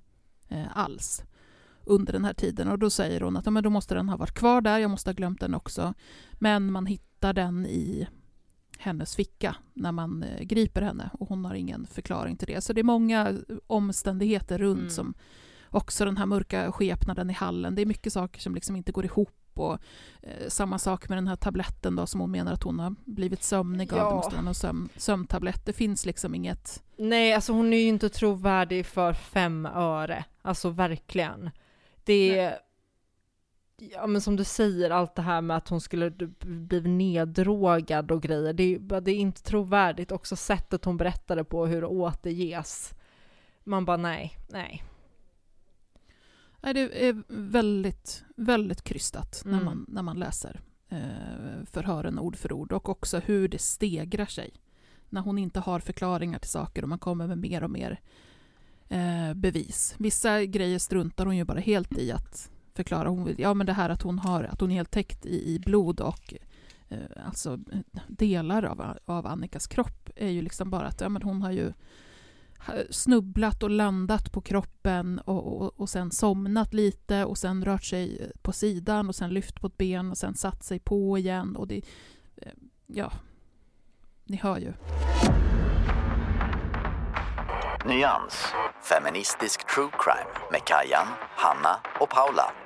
[0.48, 1.22] eh, alls
[1.84, 2.68] under den här tiden.
[2.68, 4.90] Och då säger hon att ja, men då måste den ha varit kvar där, jag
[4.90, 5.94] måste ha glömt den också.
[6.32, 8.08] Men man hittar den i
[8.78, 12.60] hennes ficka när man eh, griper henne och hon har ingen förklaring till det.
[12.60, 14.90] Så det är många omständigheter runt mm.
[14.90, 15.14] som
[15.70, 17.74] också den här mörka skepnaden i hallen.
[17.74, 19.78] Det är mycket saker som liksom inte går ihop och
[20.22, 23.42] eh, samma sak med den här tabletten då som hon menar att hon har blivit
[23.42, 23.98] sömnig av.
[23.98, 24.08] Ja.
[24.08, 25.66] Det måste vara någon sömn, sömntablett.
[25.66, 26.82] Det finns liksom inget...
[26.96, 30.24] Nej, alltså hon är ju inte trovärdig för fem öre.
[30.42, 31.50] Alltså verkligen.
[32.04, 32.58] det
[33.78, 38.22] Ja men som du säger, allt det här med att hon skulle bli neddrogad och
[38.22, 40.12] grejer, det är, det är inte trovärdigt.
[40.12, 42.94] Också sättet hon berättade på, hur det återges.
[43.64, 44.82] Man bara nej, nej.
[46.66, 49.56] Nej, det är väldigt, väldigt krystat mm.
[49.56, 54.26] när, man, när man läser eh, förhören ord för ord och också hur det stegrar
[54.26, 54.50] sig.
[55.08, 58.00] När hon inte har förklaringar till saker och man kommer med mer och mer
[58.88, 59.94] eh, bevis.
[59.98, 63.08] Vissa grejer struntar hon ju bara helt i att förklara.
[63.08, 65.58] Hon, ja, men det här att hon, har, att hon är helt täckt i, i
[65.58, 66.34] blod och
[66.88, 67.58] eh, alltså
[68.08, 71.72] delar av, av Annikas kropp är ju liksom bara att ja, men hon har ju
[72.68, 77.84] Eh, snubblat och landat på kroppen och, och, och sen somnat lite och sen rört
[77.84, 81.18] sig eh, på sidan och sen lyft på ett ben och sen satt sig på
[81.18, 81.82] igen och det,
[82.36, 82.52] eh,
[82.86, 83.12] ja,
[84.24, 84.72] ni hör ju.
[87.86, 88.46] Nyans,
[88.82, 91.06] feministisk true crime med Kajan,
[91.36, 92.65] Hanna och Paula.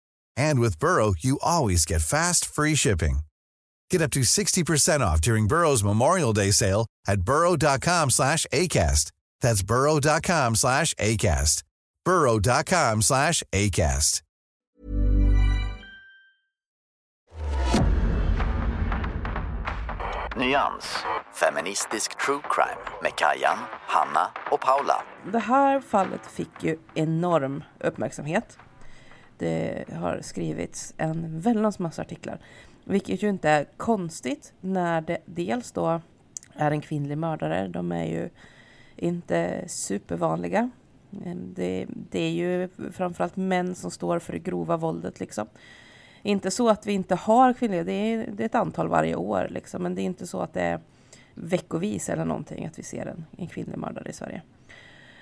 [0.37, 3.19] And with Burrow, you always get fast, free shipping.
[3.89, 9.11] Get up to 60% off during Burrow's Memorial Day sale at burrow.com slash ACAST.
[9.41, 11.63] That's burrow.com slash ACAST.
[12.05, 14.21] burrow.com slash ACAST.
[20.35, 20.85] Nyans,
[21.33, 23.57] feministisk true crime med Kajan,
[23.87, 25.03] Hanna och Paula.
[25.31, 28.57] Det här fallet fick ju enorm uppmärksamhet.
[29.41, 32.39] Det har skrivits en väldans massa artiklar.
[32.83, 36.01] Vilket ju inte är konstigt när det dels då
[36.53, 37.67] är en kvinnlig mördare.
[37.67, 38.29] De är ju
[38.95, 40.69] inte supervanliga.
[41.25, 45.47] Ehm, det, det är ju framförallt män som står för det grova våldet liksom.
[46.21, 49.47] Inte så att vi inte har kvinnliga, det är, det är ett antal varje år
[49.49, 49.83] liksom.
[49.83, 50.79] Men det är inte så att det är
[51.33, 54.41] veckovis eller någonting att vi ser en, en kvinnlig mördare i Sverige.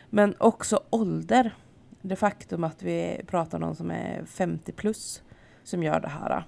[0.10, 1.56] Men också ålder
[2.02, 5.24] det faktum att vi pratar om någon som är 50 plus
[5.64, 6.44] som gör det här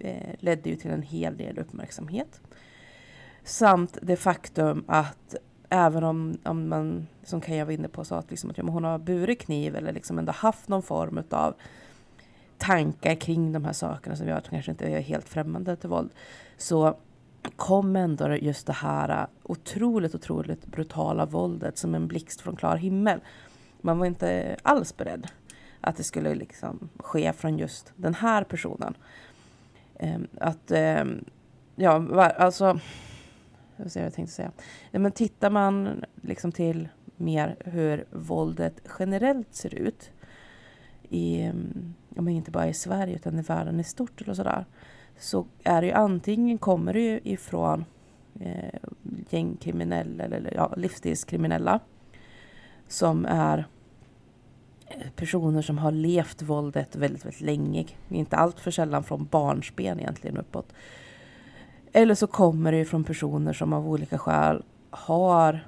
[0.00, 2.40] eh, ledde ju till en hel del uppmärksamhet.
[3.44, 5.34] Samt det faktum att
[5.68, 8.84] även om, om man, som Kaja var inne på, sa att, liksom att ja, hon
[8.84, 11.54] har burit kniv eller liksom ändå haft någon form av
[12.58, 15.88] tankar kring de här sakerna som gör att hon kanske inte är helt främmande till
[15.88, 16.10] våld.
[16.56, 16.96] Så
[17.56, 23.20] kom ändå just det här otroligt, otroligt brutala våldet som en blixt från klar himmel.
[23.82, 25.26] Man var inte alls beredd
[25.80, 28.94] att det skulle liksom ske från just den här personen.
[29.98, 31.24] Ehm, att, ehm,
[31.76, 32.80] ja, alltså,
[33.76, 34.52] jag ser vad jag tänkte säga.
[34.92, 40.10] Men tittar man liksom till mer hur våldet generellt ser ut,
[41.08, 44.64] i, ehm, men inte bara i Sverige utan i världen i stort eller sådär,
[45.18, 47.84] så är det ju antingen kommer det ju ifrån
[48.40, 48.80] eh,
[49.30, 51.80] gängkriminella eller ja, livsstilskriminella
[52.90, 53.66] som är
[54.86, 57.86] eh, personer som har levt våldet väldigt, väldigt länge.
[58.08, 60.72] Inte allt för sällan från barnsben egentligen uppåt.
[61.92, 65.66] Eller så kommer det från personer som av olika skäl har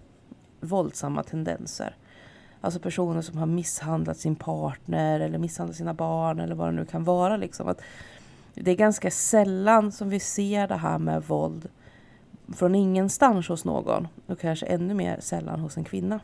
[0.60, 1.96] våldsamma tendenser.
[2.60, 6.84] Alltså personer som har misshandlat sin partner eller misshandlat sina barn eller vad det nu
[6.84, 7.36] kan vara.
[7.36, 7.68] Liksom.
[7.68, 7.80] Att
[8.54, 11.68] det är ganska sällan som vi ser det här med våld
[12.54, 16.20] från ingenstans hos någon och kanske ännu mer sällan hos en kvinna.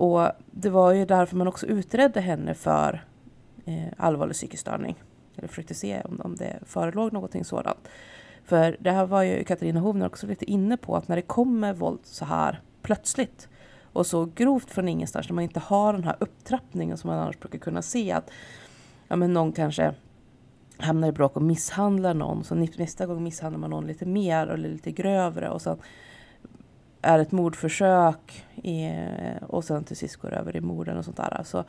[0.00, 3.04] Och det var ju därför man också utredde henne för
[3.64, 4.94] eh, allvarlig psykisk störning.
[5.36, 7.88] Eller försökte se om, om det förelåg någonting sådant.
[8.44, 11.72] För det här var ju Katarina Hovner också lite inne på att när det kommer
[11.72, 13.48] våld så här plötsligt
[13.92, 17.38] och så grovt från ingenstans när man inte har den här upptrappningen som man annars
[17.38, 18.30] brukar kunna se att
[19.08, 19.94] ja, men någon kanske
[20.78, 24.68] hamnar i bråk och misshandlar någon så nästa gång misshandlar man någon lite mer eller
[24.68, 25.78] lite grövre och sen
[27.02, 28.90] är ett mordförsök i,
[29.48, 31.42] och sen till sist går över i morden och sånt där.
[31.44, 31.64] Så,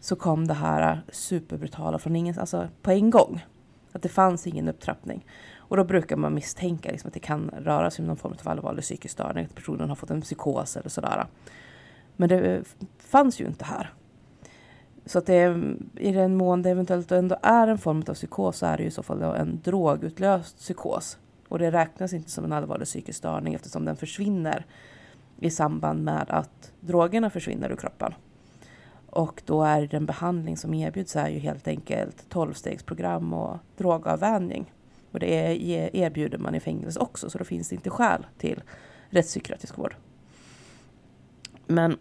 [0.00, 3.44] så kom det här superbrutala från ingen, alltså på en gång.
[3.92, 5.26] Att det fanns ingen upptrappning.
[5.54, 8.48] Och då brukar man misstänka liksom att det kan röra sig om någon form av
[8.48, 11.26] allvarlig psykisk störning, att personen har fått en psykos eller sådär.
[12.16, 12.62] Men det eh,
[12.98, 13.92] fanns ju inte här.
[15.06, 15.62] Så att det,
[15.96, 18.88] i den mån det eventuellt ändå är en form av psykos så är det ju
[18.88, 21.18] i så fall en drogutlöst psykos.
[21.52, 24.66] Och det räknas inte som en allvarlig psykisk störning eftersom den försvinner
[25.40, 28.14] i samband med att drogerna försvinner ur kroppen.
[29.06, 34.72] Och då är den behandling som erbjuds är ju helt enkelt tolvstegsprogram och drogavvänjning.
[35.10, 38.62] Och det e, erbjuder man i fängelse också så då finns det inte skäl till
[39.10, 39.96] rättspsykiatrisk vård.
[41.66, 41.98] Men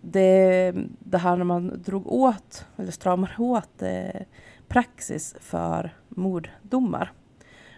[0.00, 4.22] det, det här när man drog åt, eller stramar åt eh,
[4.68, 7.12] praxis för morddomar.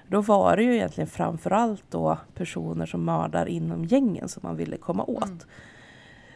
[0.08, 4.76] Då var det ju egentligen framförallt då personer som mördar inom gängen som man ville
[4.76, 5.24] komma åt.
[5.24, 5.38] Mm.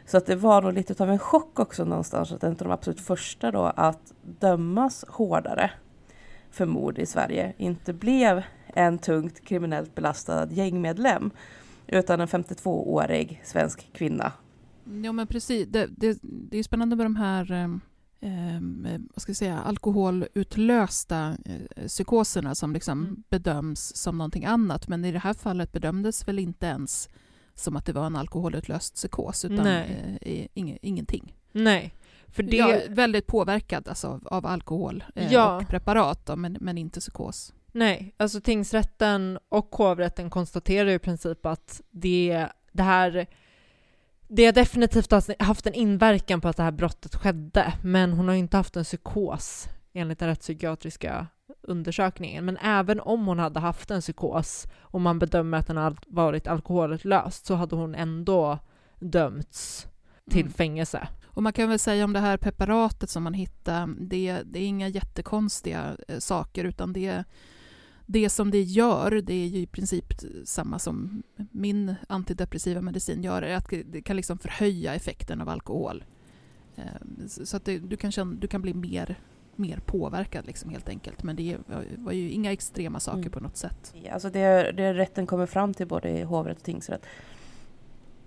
[0.06, 2.70] Så att det var nog lite av en chock också någonstans att en av de
[2.70, 5.70] absolut första då att dömas hårdare
[6.50, 11.30] för mord i Sverige inte blev en tungt kriminellt belastad gängmedlem
[11.86, 14.32] utan en 52-årig svensk kvinna
[15.02, 17.80] Ja men precis, det, det, det är spännande med de här
[18.22, 23.22] eh, vad ska jag säga, alkoholutlösta eh, psykoserna som liksom mm.
[23.28, 24.88] bedöms som någonting annat.
[24.88, 27.08] Men i det här fallet bedömdes väl inte ens
[27.54, 31.36] som att det var en alkoholutlöst psykos utan eh, ing, ingenting.
[31.52, 31.94] Nej.
[32.28, 32.56] För det...
[32.56, 35.56] Ja, väldigt påverkad alltså, av, av alkohol eh, ja.
[35.56, 37.54] och preparat då, men, men inte psykos.
[37.72, 43.26] Nej, alltså tingsrätten och hovrätten konstaterar i princip att det, det här
[44.34, 48.34] det har definitivt haft en inverkan på att det här brottet skedde, men hon har
[48.34, 51.26] inte haft en psykos enligt den rättspsykiatriska
[51.62, 52.44] undersökningen.
[52.44, 56.46] Men även om hon hade haft en psykos och man bedömer att den har varit
[56.46, 58.58] alkoholutlöst så hade hon ändå
[59.00, 59.86] dömts
[60.30, 60.52] till mm.
[60.52, 61.08] fängelse.
[61.26, 64.66] Och man kan väl säga om det här preparatet som man hittade, det, det är
[64.66, 67.24] inga jättekonstiga eh, saker utan det
[68.12, 70.04] det som det gör, det är ju i princip
[70.44, 76.04] samma som min antidepressiva medicin gör, är att det kan liksom förhöja effekten av alkohol.
[76.76, 79.18] Ehm, så att det, du, kan känna, du kan bli mer,
[79.56, 81.22] mer påverkad liksom helt enkelt.
[81.22, 81.58] Men det
[81.96, 83.30] var ju inga extrema saker mm.
[83.30, 83.94] på något sätt.
[84.12, 87.06] Alltså det, det rätten kommer fram till både i hovrätt och tingsrätt,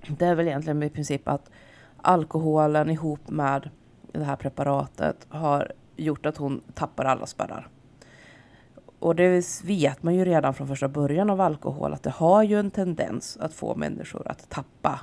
[0.07, 1.51] det är väl egentligen i princip att
[1.97, 3.69] alkoholen ihop med
[4.11, 7.69] det här preparatet har gjort att hon tappar alla spärrar.
[9.05, 12.59] Och det vet man ju redan från första början av alkohol att det har ju
[12.59, 14.99] en tendens att få människor att tappa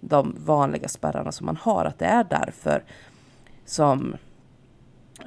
[0.00, 1.84] de vanliga spärrarna som man har.
[1.84, 2.84] Att det är därför
[3.64, 4.16] som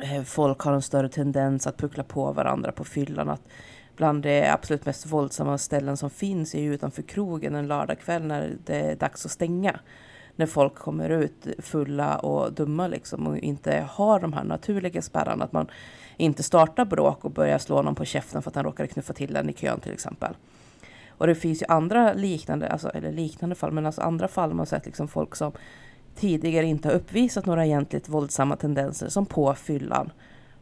[0.04, 3.30] eh, folk har en större tendens att puckla på varandra på fyllan.
[3.30, 3.42] Att
[3.96, 8.58] bland de absolut mest våldsamma ställen som finns är ju utanför krogen en lördagkväll när
[8.66, 9.80] det är dags att stänga.
[10.36, 15.46] När folk kommer ut fulla och dumma liksom och inte har de här naturliga spärrarna.
[15.46, 15.68] Att man
[16.18, 19.34] inte startar bråk och börjar slå någon på käften för att han råkade knuffa till
[19.34, 20.36] den i kön till exempel.
[21.08, 24.60] Och det finns ju andra liknande, alltså, eller liknande fall, men alltså andra fall man
[24.60, 25.52] har sett liksom folk som
[26.16, 30.12] tidigare inte har uppvisat några egentligt våldsamma tendenser som på fyllan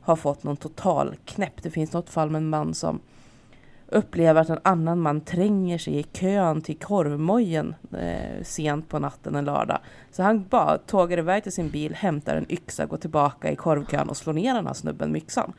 [0.01, 1.63] har fått någon total knäpp.
[1.63, 2.99] Det finns något fall med en man som
[3.91, 9.35] upplever att en annan man tränger sig i kön till korvmojen eh, sent på natten
[9.35, 9.79] en lördag.
[10.11, 14.09] Så han bara tågar iväg till sin bil, hämtar en yxa, går tillbaka i korvkön
[14.09, 15.53] och slår ner den här snubben med yxan.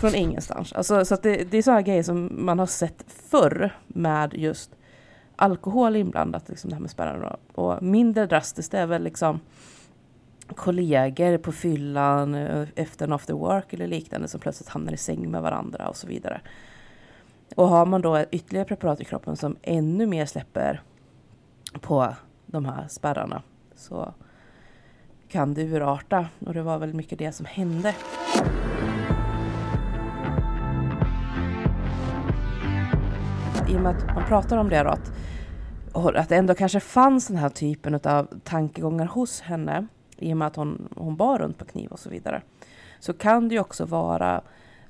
[0.00, 0.72] Från ingenstans.
[0.72, 4.70] Alltså, så det, det är sådana grejer som man har sett förr med just
[5.36, 7.36] alkohol inblandat, liksom det här med spärrarna.
[7.54, 9.40] Och mindre drastiskt är väl liksom
[10.54, 15.30] kollegor på fyllan eh, efter en after work eller liknande som plötsligt hamnar i säng
[15.30, 16.40] med varandra och så vidare.
[17.54, 20.82] Och har man då ytterligare preparat i kroppen som ännu mer släpper
[21.80, 22.14] på
[22.46, 23.42] de här spärrarna
[23.74, 24.14] så
[25.28, 26.28] kan det urarta.
[26.46, 27.94] Och det var väl mycket det som hände.
[33.68, 35.12] I och med att man pratar om det då, att,
[36.16, 39.86] att det ändå kanske fanns den här typen av tankegångar hos henne
[40.16, 42.42] i och med att hon, hon bar runt på kniv och så vidare.
[43.00, 44.42] Så kan det ju också vara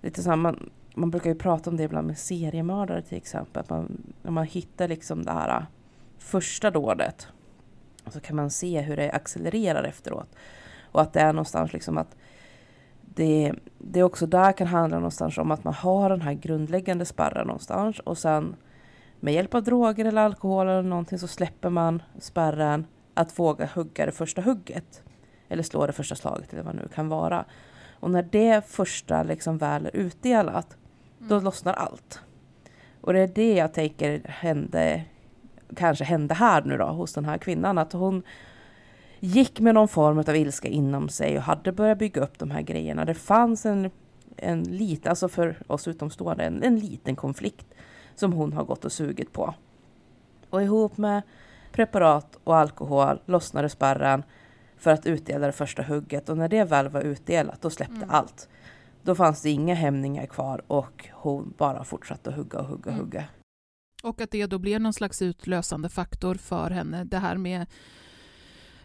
[0.03, 3.61] lite så här, man, man brukar ju prata om det ibland med seriemördare till exempel.
[3.61, 5.63] Att man, när man hittar liksom det här äh,
[6.19, 7.29] första dådet
[8.07, 10.29] så kan man se hur det accelererar efteråt.
[10.93, 12.17] Och att det är någonstans liksom att
[13.01, 17.47] det, det också där kan handla någonstans om att man har den här grundläggande spärren
[17.47, 18.57] någonstans och sen
[19.21, 24.07] med hjälp av droger eller alkohol eller någonting så släpper man spärren att våga hugga
[24.07, 25.03] det första hugget.
[25.49, 27.45] Eller slå det första slaget eller vad det nu kan vara.
[28.01, 30.77] Och när det första liksom väl är utdelat
[31.29, 31.45] då mm.
[31.45, 32.21] lossnar allt.
[33.01, 35.05] Och det är det jag tänker hände,
[35.77, 37.79] kanske hände här nu då hos den här kvinnan.
[37.79, 38.23] Att hon
[39.21, 42.63] gick med någon form av ilska inom sig och hade börjat bygga upp de här
[42.63, 43.05] grejerna.
[43.05, 43.91] Det fanns en
[44.37, 47.67] en liten, alltså för oss utomstående, en, en liten konflikt
[48.15, 49.55] som hon har gått och sugit på.
[50.51, 51.23] Och ihop med
[51.73, 54.23] preparat och alkohol lossnade spärren
[54.77, 58.11] för att utdela det första hugget och när det väl var utdelat då släppte Mm.
[58.11, 58.49] allt.
[59.07, 62.97] Då fanns det inga hämningar kvar och hon bara fortsatte att hugga och hugga och
[62.97, 63.05] Mm.
[63.05, 63.25] hugga.
[64.03, 67.05] Och att det då blev någon slags utlösande faktor för henne.
[67.05, 67.67] Det här med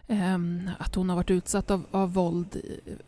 [0.08, 2.60] ehm, att hon har varit utsatt av, av våld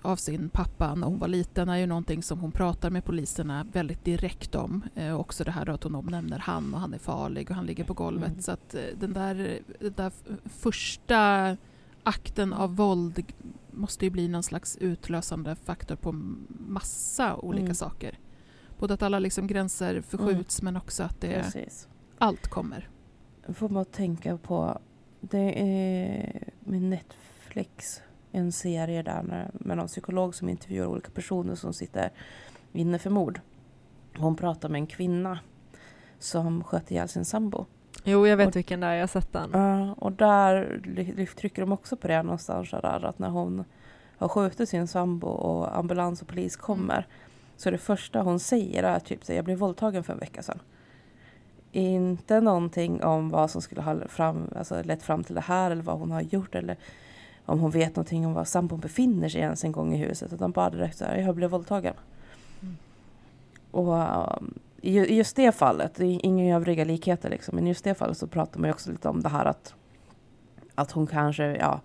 [0.02, 3.66] av sin pappa när hon var liten är ju någonting som hon pratar med poliserna
[3.72, 4.82] väldigt direkt om.
[4.94, 7.84] Eh, också det här att hon omnämner han och han är farlig och han ligger
[7.84, 8.28] på golvet.
[8.30, 8.42] Mm.
[8.42, 10.12] Så att eh, den där, den där
[10.44, 11.56] första
[12.04, 13.32] akten av våld
[13.70, 16.12] måste ju bli någon slags utlösande faktor på
[16.48, 17.74] massa olika Mm.
[17.74, 18.18] saker.
[18.78, 21.88] Både att alla liksom gränser förskjuts men också att det, Precis.
[22.18, 22.88] allt kommer.
[23.54, 24.78] får man tänka på,
[25.20, 28.00] det är med Netflix,
[28.32, 32.10] en serie där med någon psykolog som intervjuar olika personer som sitter
[32.72, 33.40] inne för mord.
[34.16, 35.38] Hon pratar med en kvinna
[36.18, 37.66] som sköt ihjäl sin sambo.
[38.04, 39.54] Jo, jag vet Och- vilken det är, jag har sett den.
[39.92, 40.80] Och där
[41.36, 43.64] trycker de också på det någonstans där, att när hon
[44.16, 47.06] har skjutit sin sambo och ambulans och polis kommer
[47.56, 50.58] så det första hon säger är typ så jag blev våldtagen för en vecka sedan.
[51.72, 55.82] Inte någonting om vad som skulle ha fram, alltså, lett fram till det här eller
[55.82, 56.76] vad hon har gjort eller
[57.46, 60.50] om hon vet någonting om var sambon befinner sig ens en gång i huset utan
[60.52, 61.94] bara direkt så här, jag blev våldtagen.
[62.62, 62.76] Mm.
[63.70, 63.92] Och
[64.38, 67.70] um, i ju- i just det fallet, det är inga övriga likheter liksom, men i
[67.70, 69.74] just det fallet så pratar man ju också lite om det här att
[70.74, 71.80] att hon kanske, ja,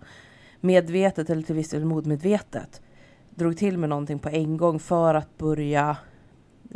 [0.60, 2.82] medvetet eller till viss del modmedvetet
[3.30, 5.96] drog till med någonting på en gång för att börja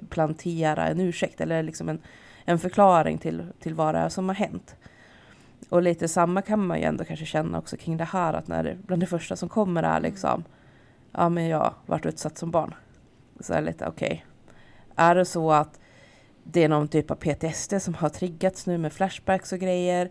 [0.08, 2.00] plantera en ursäkt eller liksom en,
[2.44, 4.76] en förklaring till, till vad det är som har hänt.
[5.68, 8.62] Och lite samma kan man ju ändå kanske känna också kring det här att när
[8.64, 10.44] det, bland det första som kommer är liksom
[11.12, 12.74] ja men jag varit utsatt som barn.
[13.40, 14.26] Så är det lite okej.
[14.96, 15.80] Är det så att
[16.44, 20.10] det är någon typ av PTSD som har triggats nu med flashbacks och grejer?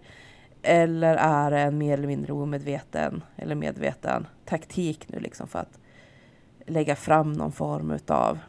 [0.62, 5.80] Eller är det en mer eller mindre omedveten eller medveten taktik nu liksom för att
[6.68, 8.40] lägga fram någon form utav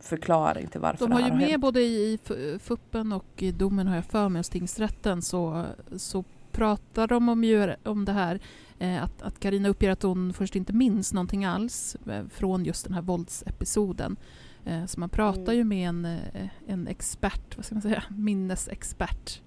[0.00, 1.62] förklaring till varför De har det ju har med hänt?
[1.62, 5.64] både i F- FUPen och i domen har jag för mig hos tingsrätten så,
[5.96, 8.40] så pratar de om, ju, om det här
[8.78, 12.84] eh, att, att Karina uppger att hon först inte minns någonting alls eh, från just
[12.84, 14.16] den här våldsepisoden.
[14.64, 15.56] Eh, så man pratar Mm.
[15.56, 19.42] ju med en, eh, en expert, vad ska man säga, minnesexpert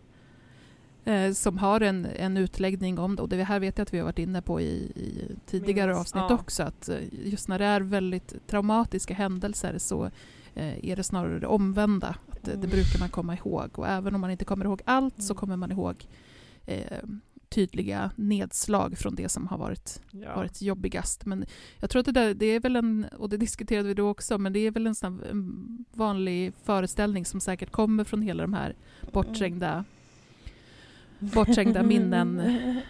[1.05, 3.21] eh, som har en, en utläggning om det.
[3.21, 5.99] Och det här vet jag att vi har varit inne på i, i tidigare Minns,
[5.99, 6.35] avsnitt ja.
[6.35, 6.63] också.
[6.63, 10.09] Att just när det är väldigt traumatiska händelser så
[10.55, 12.07] är det snarare det omvända.
[12.07, 12.69] Att det, det Mm.
[12.69, 13.79] brukar man komma ihåg.
[13.79, 15.39] Och även om man inte kommer ihåg allt så Mm.
[15.39, 16.07] kommer man ihåg
[16.65, 16.97] eh,
[17.55, 20.35] tydliga nedslag från det som har varit, Ja.
[20.35, 21.25] varit jobbigast.
[21.25, 21.45] Men
[21.79, 24.37] jag tror att det där, det är väl en, och det diskuterade vi då också,
[24.37, 25.21] men det är väl en, sån
[25.91, 28.75] vanlig föreställning som säkert kommer från hela de här
[29.13, 29.85] bortträngda
[31.33, 32.41] bortträngda minnen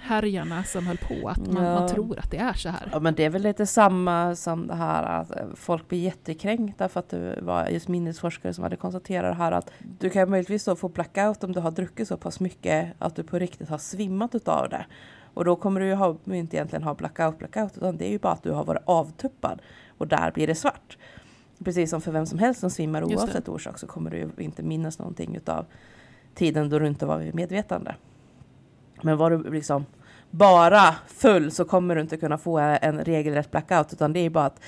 [0.01, 1.79] härjarna som höll på, att man, Ja.
[1.79, 2.89] man tror att det är så här.
[2.91, 6.99] Ja men det är väl lite samma som det här att folk blir jättekränkta för
[6.99, 10.75] att du var just minnesforskare som hade konstaterat det här att du kan möjligtvis då
[10.75, 14.35] få blackout om du har druckit så pass mycket att du på riktigt har svimmat
[14.35, 14.85] utav det.
[15.33, 18.19] Och då kommer du ju ha, inte egentligen ha blackout blackout utan det är ju
[18.19, 19.61] bara att du har varit avtuppad
[19.97, 20.97] och där blir det svart.
[21.63, 24.63] Precis som för vem som helst som svimmar oavsett orsak så kommer du ju inte
[24.63, 25.65] minnas någonting utav
[26.33, 27.95] tiden då du inte var vid medvetande.
[29.01, 29.85] Men var du liksom
[30.31, 34.45] bara full så kommer du inte kunna få en regelrätt blackout utan det är bara
[34.45, 34.61] att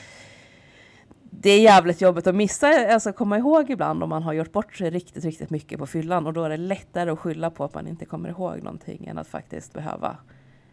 [1.32, 4.76] det är jävligt jobbigt att missa, alltså komma ihåg ibland om man har gjort bort
[4.76, 7.74] sig riktigt, riktigt mycket på fyllan och då är det lättare att skylla på att
[7.74, 10.18] man inte kommer ihåg någonting än att faktiskt behöva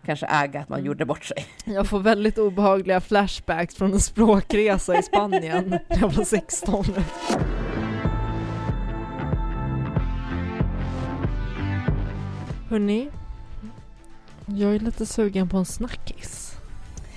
[0.04, 0.86] kanske äga att man Mm.
[0.86, 1.46] gjorde bort sig.
[1.64, 6.84] Jag får väldigt obehagliga flashbacks från en språkresa i Spanien när jag var 16.
[12.70, 13.10] Hörni,
[14.46, 16.50] jag är lite sugen på en snackis.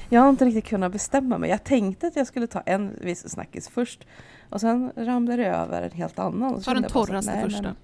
[0.10, 1.50] Jag har inte riktigt kunnat bestämma mig.
[1.50, 4.08] Jag tänkte att jag skulle ta en viss snackis först
[4.50, 6.62] och sen ramlade det över en helt annan.
[6.62, 7.62] Ta den torraste nej, första.
[7.62, 7.76] men-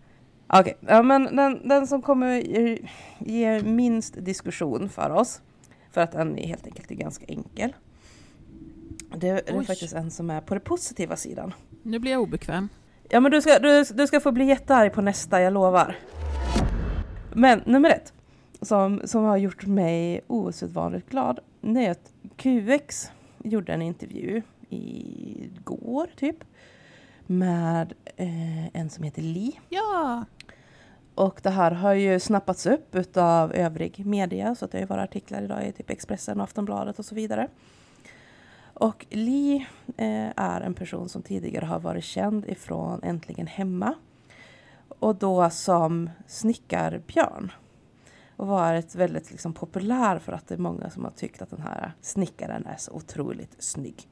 [0.47, 2.79] Okej, ja, men den, den som kommer ge,
[3.19, 5.41] ge minst diskussion för oss,
[5.91, 7.73] för att den är helt enkelt är ganska enkel.
[9.17, 9.65] Det är Oj.
[9.65, 11.53] faktiskt en som är på den positiva sidan.
[11.83, 12.69] Nu blir jag obekväm.
[13.09, 15.95] Ja men du ska, du, du ska få bli jättearg på nästa, jag lovar.
[17.33, 18.13] Men nummer ett,
[18.65, 23.11] som, som har gjort mig osedvanligt glad, det är att QX
[23.43, 26.43] gjorde en intervju igår typ
[27.27, 29.59] med eh, en som heter Li.
[29.69, 30.25] Ja!
[31.15, 35.09] Och det här har ju snappats upp utav övrig media så att det har varit
[35.09, 37.47] artiklar idag i typ Expressen och Aftonbladet och så vidare.
[38.73, 43.93] Och Lee eh, är en person som tidigare har varit känd ifrån Äntligen Hemma.
[44.99, 47.51] Och då som snickarbjörn.
[48.35, 51.61] Och varit väldigt liksom, populär för att det är många som har tyckt att den
[51.61, 54.07] här snickaren är så otroligt snygg.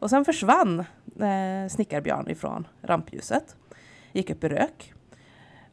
[0.00, 0.80] Och sen försvann
[1.20, 3.56] eh, Snickarbjörn ifrån rampljuset.
[4.12, 4.92] Gick upp i rök.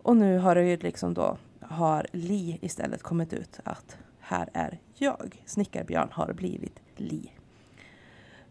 [0.01, 4.80] Och nu har det ju liksom då har Li istället kommit ut att här är
[4.93, 5.43] jag.
[5.45, 7.32] Snickarbjörn har blivit Li.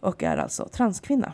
[0.00, 1.32] Och är alltså transkvinna.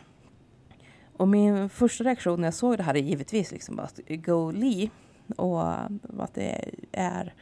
[1.17, 4.91] Och min första reaktion när jag såg det här är givetvis liksom att go Li.
[5.35, 5.87] Och eh,
[6.19, 7.33] att det är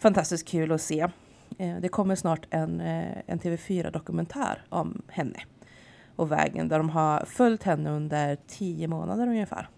[0.00, 1.08] fantastiskt kul att se.
[1.58, 5.40] Eh, det kommer snart en, eh, en TV4-dokumentär om henne
[6.16, 9.68] och vägen där de har följt henne under tio månader ungefär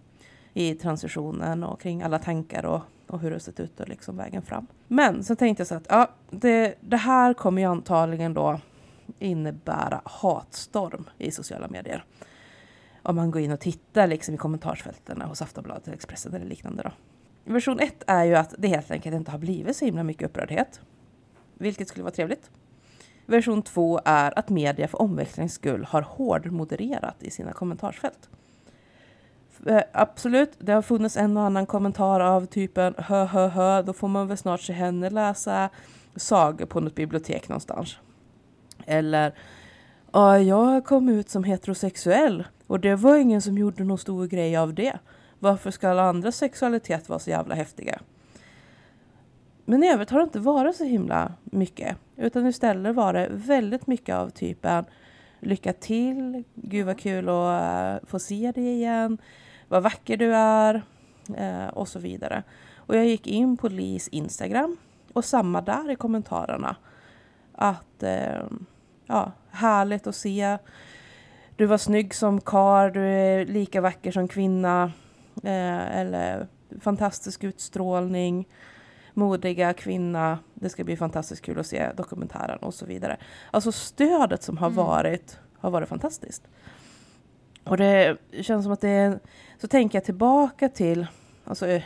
[0.53, 4.41] i transitionen och kring alla tankar och, och hur det sett ut och liksom vägen
[4.41, 4.67] fram.
[4.87, 8.59] Men så tänkte jag så att ja, det, det här kommer ju antagligen då
[9.19, 12.05] innebära hatstorm i sociala medier.
[13.03, 16.83] Om man går in och tittar liksom i kommentarsfälten hos Aftonbladet, Expressen eller liknande.
[16.83, 16.91] Då.
[17.43, 20.81] Version 1 är ju att det helt enkelt inte har blivit så himla mycket upprördhet.
[21.53, 22.49] Vilket skulle vara trevligt.
[23.25, 28.29] Version 2 är att media för omväxlings skull har hårdmodererat i sina kommentarsfält.
[29.65, 33.93] Eh, absolut, det har funnits en och annan kommentar av typen hö hö hö, då
[33.93, 35.69] får man väl snart se henne läsa
[36.15, 37.97] sagor på något bibliotek någonstans.
[38.85, 39.33] Eller
[40.45, 44.73] jag kom ut som heterosexuell och det var ingen som gjorde någon stor grej av
[44.73, 44.99] det.
[45.43, 47.99] Varför ska alla andra sexualitet vara så jävla häftiga?
[49.65, 51.97] Men i övrigt har det inte varit så himla mycket.
[52.15, 54.85] Utan istället var det väldigt mycket av typen
[55.39, 59.17] lycka till, gud vad kul att eh, få se dig igen,
[59.67, 60.83] vad vacker du är
[61.37, 62.43] eh, och så vidare.
[62.75, 64.77] Och jag gick in på Lis Instagram
[65.13, 66.75] och samma där i kommentarerna.
[67.55, 68.43] Att eh,
[69.05, 70.57] ja, härligt att se.
[71.55, 74.91] Du var snygg som kar, du är lika vacker som kvinna
[75.43, 76.47] eller
[76.79, 78.47] fantastisk utstrålning
[79.13, 80.39] modiga kvinna.
[80.53, 83.17] Det ska bli fantastiskt kul att se dokumentären och så vidare.
[83.51, 84.77] Alltså stödet som har mm.
[84.77, 86.47] varit har varit fantastiskt.
[87.63, 89.19] Och det känns som att det är,
[89.57, 91.07] så tänker jag tillbaka till,
[91.43, 91.81] alltså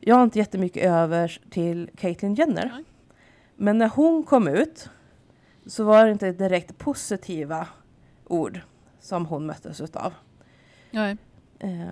[0.00, 2.66] jag har inte jättemycket över till Caitlyn Jenner.
[2.66, 2.84] Mm.
[3.56, 4.90] Men när hon kom ut
[5.66, 7.66] så var det inte direkt positiva
[8.26, 8.60] ord
[9.00, 10.14] som hon möttes utav.
[10.90, 11.16] Nej.
[11.58, 11.88] Eh,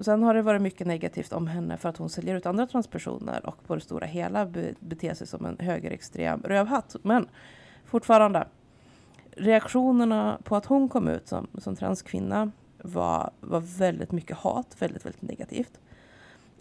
[0.00, 3.46] sen har det varit mycket negativt om henne för att hon säljer ut andra transpersoner
[3.46, 6.96] och på det stora hela be beter sig som en högerextrem rövhatt.
[7.02, 7.28] Men
[7.84, 8.46] fortfarande,
[9.30, 12.50] reaktionerna på att hon kom ut som, som transkvinna
[12.82, 15.80] var, var väldigt mycket hat, väldigt, väldigt negativt.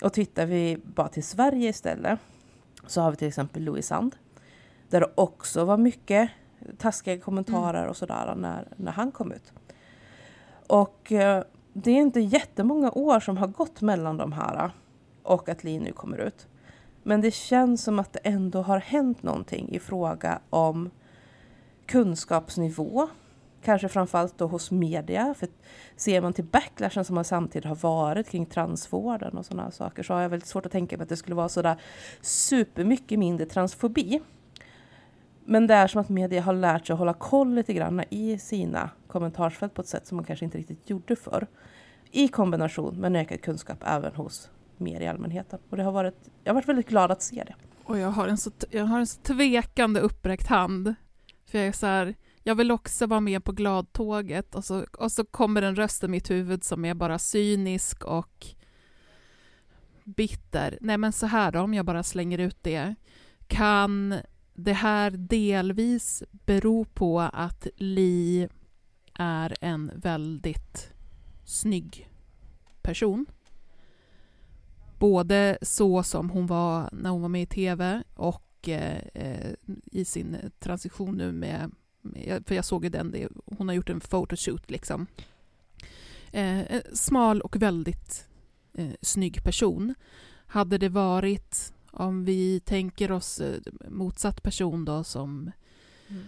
[0.02, 2.20] Och tittar vi bara till Sverige istället
[2.88, 4.16] så har vi till exempel Louis Sand.
[4.90, 6.30] Där det också var mycket
[6.78, 9.54] taskiga kommentarer och sådär när, när han kom ut.
[10.68, 11.44] Och eh,
[11.74, 14.72] det är inte jättemånga år som har gått mellan de här äh,
[15.24, 16.48] och att Li nu kommer ut.
[17.04, 20.90] Men det känns som att det ändå har hänt någonting i fråga om
[21.86, 23.08] kunskapsnivå.
[23.64, 25.34] Kanske framförallt då hos media.
[25.38, 25.50] För
[25.96, 30.14] ser man till backlashen som man samtidigt har varit kring transvården och sådana saker så
[30.14, 31.82] har jag väldigt svårt att tänka mig att det skulle vara sådär
[32.22, 34.22] supermycket mindre transfobi.
[35.46, 38.38] Men det är som att media har lärt sig att hålla koll lite grann i
[38.38, 41.48] sina kommentarsfält på ett sätt som man kanske inte riktigt gjorde förr.
[42.12, 45.60] I kombination med en ökad kunskap även hos mer i allmänheten.
[45.70, 47.56] Och det har varit, jag har varit väldigt glad att se det.
[47.84, 50.96] Och jag har en så, jag har en så tvekande uppräckt hand.
[51.46, 55.12] För jag är så här, jag vill också vara med på gladtåget och så, och
[55.12, 58.46] så kommer en röst i mitt huvud som är bara cynisk och
[60.04, 60.78] bitter.
[60.82, 62.96] Nej men så här då, om jag bara slänger ut det.
[63.48, 64.16] Kan
[64.54, 68.50] det här delvis bero på att Li
[69.20, 70.94] är en väldigt
[71.46, 72.10] snygg
[72.82, 73.26] person.
[75.00, 79.54] Både så som hon var när hon var med i TV och eh, eh,
[79.92, 81.72] i sin transition nu med,
[82.46, 85.08] för jag såg ju den, det, hon har gjort en photoshoot liksom.
[86.32, 88.28] Eh, eh, smal och väldigt
[88.74, 89.96] eh, snygg person.
[90.46, 95.52] Hade det varit om vi tänker oss eh, motsatt person då som
[96.08, 96.24] mm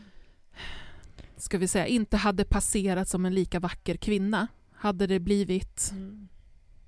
[1.41, 6.27] ska vi säga inte hade passerat som en lika vacker kvinna, hade det blivit mm.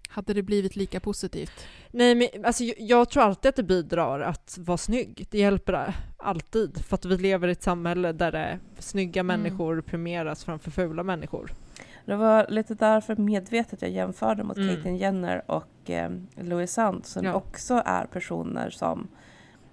[0.10, 1.68] Hade det blivit lika positivt?
[1.92, 5.28] Nej, men alltså, jag, jag tror alltid att det bidrar att vara snygg.
[5.30, 9.42] Det hjälper alltid, för att vi lever i ett samhälle där det, snygga mm.
[9.42, 11.52] människor premieras framför fula människor.
[12.06, 14.70] Det var lite därför medvetet jag jämförde mot mm.
[14.70, 17.34] Caitlyn Jenner och eh, Louis Sand som ja.
[17.34, 19.08] också är personer som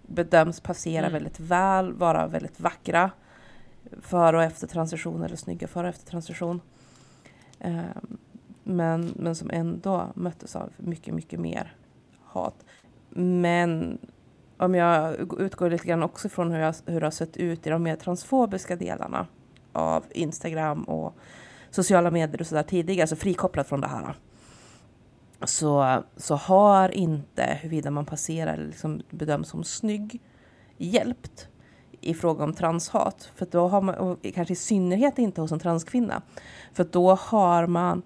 [0.06, 1.12] bedöms passera mm.
[1.12, 3.10] väldigt väl, vara väldigt vackra
[4.00, 6.60] före och efter transition eller snygga före och efter transition.
[7.58, 7.82] Eh,
[8.64, 11.74] men, men som ändå möttes av mycket, mycket mer
[12.24, 12.64] hat.
[13.10, 13.98] Men
[14.56, 17.70] om jag utgår lite grann också från hur, jag, hur det har sett ut i
[17.70, 19.26] de mer transfobiska delarna
[19.72, 21.14] av Instagram och
[21.70, 24.14] sociala medier och sådär tidigare, så frikopplat från det här.
[25.44, 30.20] Så, så har inte huruvida man passerar eller liksom bedöms som snygg
[30.76, 31.48] hjälpt
[32.00, 33.32] i fråga om transhat.
[33.34, 36.22] För då har man, och kanske i synnerhet inte hos en transkvinna.
[36.72, 38.02] För då har man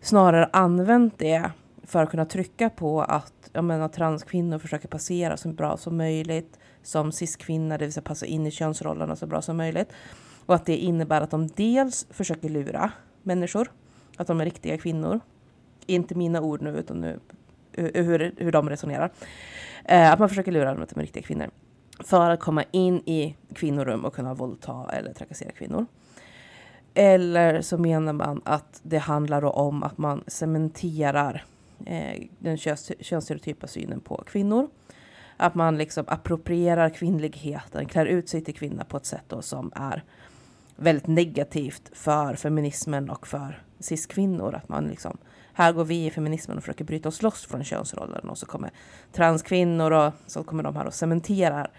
[0.00, 1.50] snarare använt det
[1.82, 6.58] för att kunna trycka på att jag menar, transkvinnor försöker passera så bra som möjligt
[6.82, 9.92] som cis-kvinna, det vill säga passa in i könsrollerna så bra som möjligt.
[10.46, 12.92] Och att det innebär att de dels försöker lura
[13.22, 13.70] människor,
[14.16, 15.20] att de är riktiga kvinnor.
[15.86, 17.20] Inte mina ord nu, utan nu,
[17.72, 19.10] hur, hur de resonerar.
[19.84, 21.50] Eh, att man försöker lura dem att de är riktiga kvinnor.
[22.04, 25.86] För att komma in i kvinnorum och kunna våldta eller trakassera kvinnor.
[26.94, 31.44] Eller så menar man att det handlar om att man cementerar
[31.86, 34.68] eh, den köns, könsstereotypa synen på kvinnor.
[35.36, 39.72] Att man liksom approprierar kvinnligheten, klär ut sig till kvinna på ett sätt då som
[39.74, 40.04] är
[40.76, 44.54] väldigt negativt för feminismen och för cis-kvinnor.
[44.54, 45.18] Att man liksom,
[45.54, 48.70] här går vi i feminismen och försöker bryta oss loss från könsrollerna och så kommer
[49.12, 51.70] transkvinnor och så kommer de här och cementerar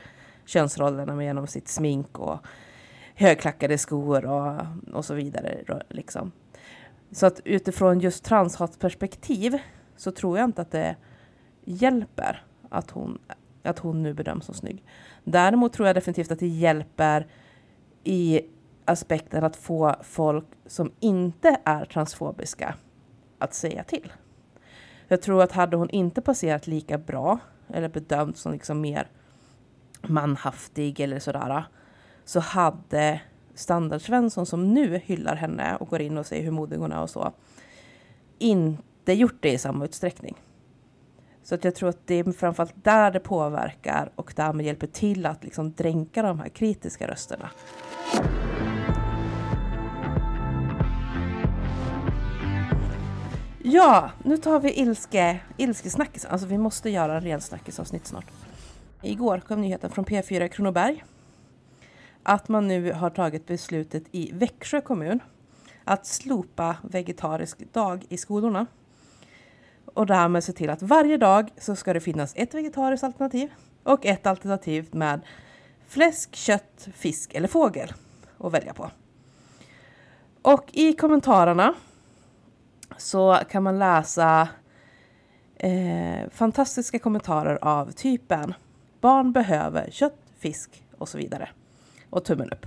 [0.46, 2.40] könsrollerna genom sitt smink och
[3.16, 4.62] högklackade skor och,
[4.94, 5.84] och så vidare.
[5.90, 6.32] Liksom.
[7.12, 9.58] Så att utifrån just transhatperspektiv
[9.98, 10.96] så tror jag inte att det
[11.64, 13.20] hjälper att hon,
[13.64, 14.84] att hon nu bedöms som snygg.
[15.24, 17.28] Däremot tror jag definitivt att det hjälper
[18.04, 18.42] i
[18.86, 22.76] aspekten att få folk som inte är transfobiska
[23.42, 24.14] att säga till.
[25.08, 27.40] Jag tror att hade hon inte passerat lika bra
[27.74, 29.08] eller bedömts som liksom mer
[30.02, 31.64] manhaftig eller sådär
[32.26, 33.22] så hade
[33.56, 37.10] standardsvensson som nu hyllar henne och går in och säger hur modig hon är och
[37.10, 37.34] så
[38.38, 40.36] inte gjort det i samma utsträckning.
[41.44, 45.26] Så att jag tror att det är framförallt där det påverkar och därmed hjälper till
[45.26, 47.50] att liksom dränka de här kritiska rösterna.
[53.64, 56.26] Ja, nu tar vi ilske, ilskesnackis.
[56.26, 58.26] Alltså vi måste göra en ren snackisavsnitt snart.
[59.02, 61.04] Igår kom nyheten från P4 Kronoberg
[62.24, 65.20] att man nu har tagit beslutet i Växjö kommun
[65.84, 68.66] att slopa vegetarisk dag i skolorna.
[69.86, 73.50] Och därmed se till att varje dag så ska det finnas ett vegetariskt alternativ
[73.84, 75.22] och ett alternativ med
[75.88, 77.94] fläsk, kött, fisk eller fågel
[78.38, 78.92] att välja på.
[80.42, 81.74] Och i kommentarerna
[83.02, 84.48] så kan man läsa
[85.58, 88.54] eh, fantastiska kommentarer av typen
[89.02, 91.50] Barn behöver kött, fisk och så vidare.
[92.10, 92.66] Och tummen upp.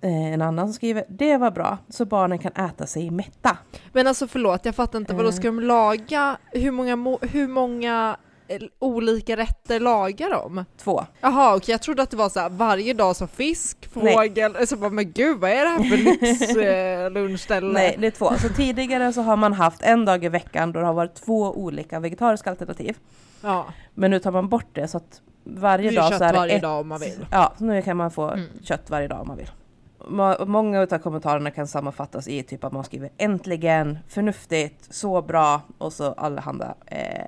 [0.00, 3.58] Eh, en annan som skriver det var bra så barnen kan äta sig mätta.
[3.92, 8.25] Men alltså förlåt, jag fattar inte, vadå ska de laga, hur många, hur många eh,
[8.78, 10.64] olika rätter lagar de?
[10.76, 11.04] Två.
[11.20, 14.52] Jaha okej, okay, jag trodde att det var så här, varje dag som fisk, fågel,
[14.52, 14.66] Nej.
[14.66, 15.96] så bara men gud vad är det här för
[17.06, 17.72] lyxlunchställe?
[17.72, 20.80] Nej det är två, så tidigare så har man haft en dag i veckan då
[20.80, 22.96] det har varit två olika vegetariska alternativ.
[23.40, 23.66] Ja.
[23.94, 26.62] Men nu tar man bort det så att varje dag så är det varje ett,
[26.62, 27.26] dag om man vill.
[27.30, 28.46] Ja, så nu kan man få mm.
[28.62, 29.50] kött varje dag om man vill.
[30.46, 35.92] Många av kommentarerna kan sammanfattas i typ att man skriver äntligen, förnuftigt, så bra och
[35.92, 37.26] så allehanda eh,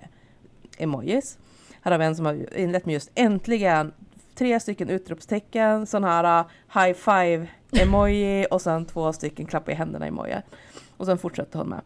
[0.79, 1.39] emojis.
[1.83, 3.93] Här har vi en som har inlett med just äntligen,
[4.35, 9.75] tre stycken utropstecken, sån här uh, high five emoji och sen två stycken klappa i
[9.75, 10.37] händerna emoji.
[10.97, 11.81] Och sen fortsätter hon med.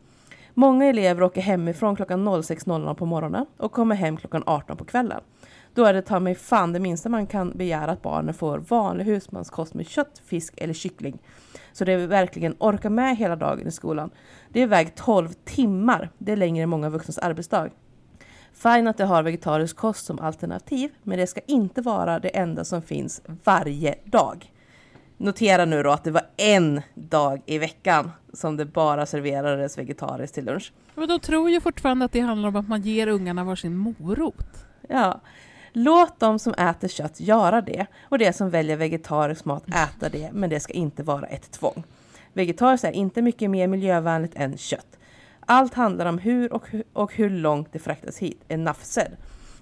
[0.55, 5.21] Många elever åker hemifrån klockan 06.00 på morgonen och kommer hem klockan 18 på kvällen.
[5.75, 9.05] Då är det ta mig fan det minsta man kan begära att barnen får vanlig
[9.05, 11.19] husmanskost med kött, fisk eller kyckling.
[11.73, 14.11] Så det verkligen orkar med hela dagen i skolan.
[14.49, 16.11] Det är väg 12 timmar.
[16.19, 17.71] Det är längre än många vuxnas arbetsdag.
[18.63, 22.65] Fine att det har vegetarisk kost som alternativ, men det ska inte vara det enda
[22.65, 24.53] som finns varje dag.
[25.17, 30.35] Notera nu då att det var en dag i veckan som det bara serverades vegetariskt
[30.35, 30.73] till lunch.
[30.95, 34.67] Men de tror ju fortfarande att det handlar om att man ger ungarna varsin morot.
[34.89, 35.21] Ja,
[35.73, 40.31] Låt de som äter kött göra det och de som väljer vegetarisk mat äta det,
[40.33, 41.85] men det ska inte vara ett tvång.
[42.33, 44.99] Vegetariskt är inte mycket mer miljövänligt än kött.
[45.47, 48.45] Allt handlar om hur och, och hur långt det fraktas hit.
[48.49, 49.17] Enough said.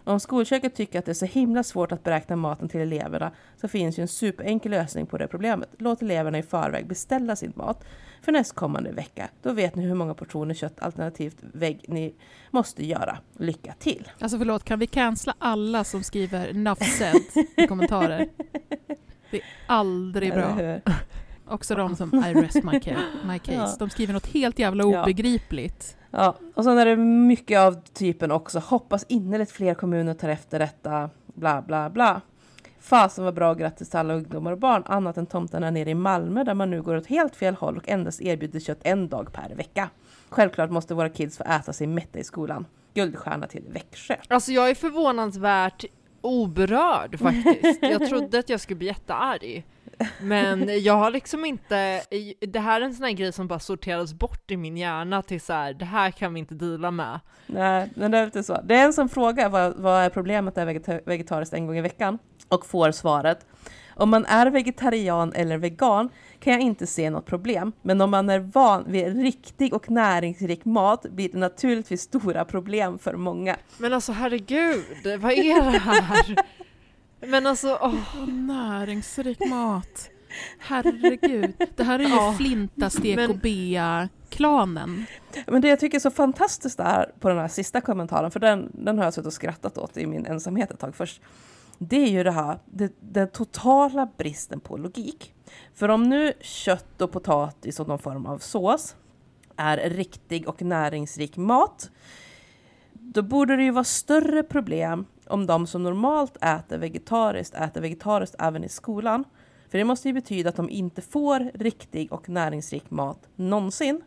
[0.04, 3.68] Om skolköket tycker att det är så himla svårt att beräkna maten till eleverna så
[3.68, 5.68] finns ju en superenkel lösning på det problemet.
[5.78, 7.84] Låt eleverna i förväg beställa sin mat
[8.22, 9.28] för nästkommande vecka.
[9.42, 12.14] Då vet ni hur många portioner kött alternativt vägg ni
[12.50, 13.18] måste göra.
[13.38, 14.10] Lycka till!
[14.18, 17.00] Alltså förlåt, kan vi cancella alla som skriver 'nuff
[17.56, 18.28] i kommentarer?
[19.30, 20.80] Det är aldrig bra.
[21.50, 22.96] Också de som I rest my, ca-
[23.28, 23.54] my case.
[23.54, 23.76] Ja.
[23.78, 25.96] De skriver något helt jävla obegripligt.
[26.10, 30.58] Ja, och sen är det mycket av typen också, hoppas innerligt fler kommuner tar efter
[30.58, 32.20] detta, bla bla bla.
[32.80, 36.44] Fasen var bra, grattis till alla ungdomar och barn, annat än tomtarna nere i Malmö
[36.44, 39.54] där man nu går åt helt fel håll och endast erbjuder kött en dag per
[39.54, 39.90] vecka.
[40.28, 42.66] Självklart måste våra kids få äta sig mätta i skolan.
[42.94, 44.16] Guldstjärna till Växjö.
[44.28, 45.84] Alltså jag är förvånansvärt
[46.20, 47.82] oberörd faktiskt.
[47.82, 49.64] Jag trodde att jag skulle bli jättearg.
[50.22, 52.02] Men jag har liksom inte,
[52.40, 55.40] det här är en sån här grej som bara sorterades bort i min hjärna till
[55.40, 57.20] så här, det här kan vi inte deala med.
[57.46, 58.60] Nej, men det är inte så.
[58.64, 61.76] Det är en som frågar vad, vad är problemet att äta vegeta- vegetariskt en gång
[61.76, 63.46] i veckan och får svaret.
[63.94, 66.08] Om man är vegetarian eller vegan
[66.40, 70.64] kan jag inte se något problem, men om man är van vid riktig och näringsrik
[70.64, 73.56] mat blir det naturligtvis stora problem för många.
[73.78, 74.84] Men alltså herregud,
[75.18, 76.36] vad är det här?
[77.20, 78.28] Men alltså, åh.
[78.28, 80.10] Näringsrik mat.
[80.58, 81.52] Herregud.
[81.76, 82.34] Det här är ju Ja.
[82.38, 85.06] Flinta, Stek Men- och Bea-klanen.
[85.46, 88.70] Men det jag tycker är så fantastiskt är på den här sista kommentaren, för den,
[88.74, 91.20] den har jag suttit och skrattat åt i min ensamhet ett tag först.
[91.78, 95.34] Det är ju det här, det, den totala bristen på logik.
[95.74, 98.96] För om nu kött och potatis och någon form av sås
[99.56, 101.90] är riktig och näringsrik mat,
[102.92, 108.36] då borde det ju vara större problem om de som normalt äter vegetariskt äter vegetariskt
[108.38, 109.24] även i skolan.
[109.70, 114.02] För det måste ju betyda att de inte får riktig och näringsrik mat någonsin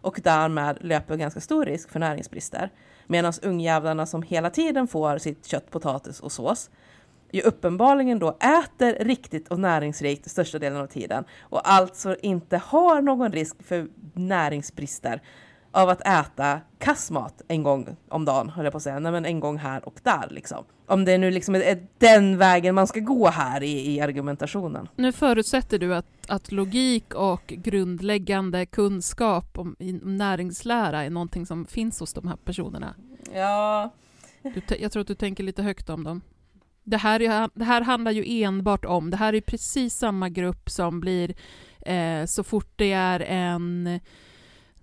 [0.00, 2.70] och därmed löper ganska stor risk för näringsbrister.
[3.06, 6.70] Medan ungjävlarna som hela tiden får sitt kött, potatis och sås
[7.32, 13.02] ju uppenbarligen då äter riktigt och näringsrikt största delen av tiden och alltså inte har
[13.02, 15.22] någon risk för näringsbrister
[15.70, 18.98] av att äta kassmat en gång om dagen, höll jag på att säga.
[18.98, 20.64] Nej, men en gång här och där liksom.
[20.86, 24.88] Om det nu liksom är den vägen man ska gå här i, i argumentationen.
[24.96, 31.66] Nu förutsätter du att, att logik och grundläggande kunskap om, om näringslära är någonting som
[31.66, 32.94] finns hos de här personerna.
[33.34, 33.90] Ja,
[34.42, 36.20] Du, jag tror att du tänker lite högt om dem.
[36.84, 40.70] Det här, är, det här handlar ju enbart om, det här är precis samma grupp
[40.70, 41.34] som blir
[41.86, 44.00] eh, så fort det är en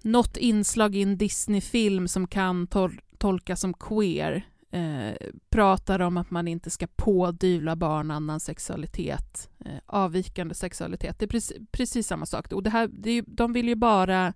[0.06, 6.32] något inslag i en Disney-film som kan tol- tolkas som queer eh, pratar om att
[6.32, 11.20] man inte ska pådyvla barn annan sexualitet, eh, avvikande sexualitet.
[11.20, 12.52] Det är precis, precis samma sak.
[12.54, 14.34] Och det här, det är, de vill ju bara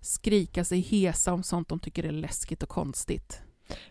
[0.00, 3.42] skrika sig hesa om sånt de tycker är läskigt och konstigt.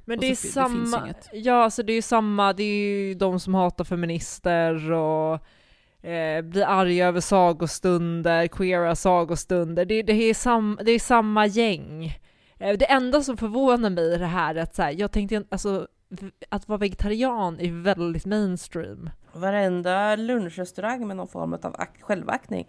[0.05, 1.29] Men Och det är det samma, inget.
[1.33, 5.39] ja alltså det är samma, det är ju de som hatar feminister och
[6.07, 12.05] eh, blir arga över sagostunder, queera sagostunder, det, det, är, sam, det är samma gäng.
[12.59, 15.43] Eh, det enda som förvånar mig i det här är att så här, jag tänkte
[15.49, 15.87] alltså
[16.49, 19.09] att vara vegetarian är väldigt mainstream.
[19.33, 22.67] varenda lunchrestaurang med någon form av ak- självaktning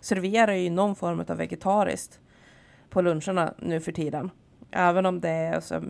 [0.00, 2.20] serverar ju någon form av vegetariskt
[2.90, 4.30] på luncherna nu för tiden.
[4.70, 5.82] Även om det är, alltså,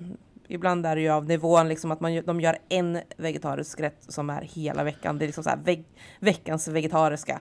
[0.49, 4.31] ibland är det ju av nivån liksom att man, de gör en vegetarisk rätt som
[4.31, 5.19] är hela veckan.
[5.19, 5.87] Det är liksom så här veck,
[6.21, 7.41] veckans vegetariska.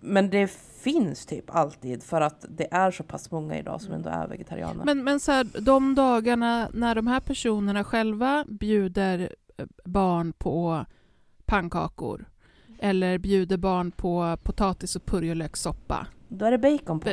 [0.00, 0.50] Men det
[0.82, 4.84] finns typ alltid för att det är så pass många idag som ändå är vegetarianer.
[4.84, 10.84] Men, men så här, de dagarna när de här personerna själva bjuder eh, barn på
[11.46, 12.28] pannkakor
[12.78, 16.06] eller bjuder barn på potatis och purjolökssoppa.
[16.28, 17.10] Då är det bacon på.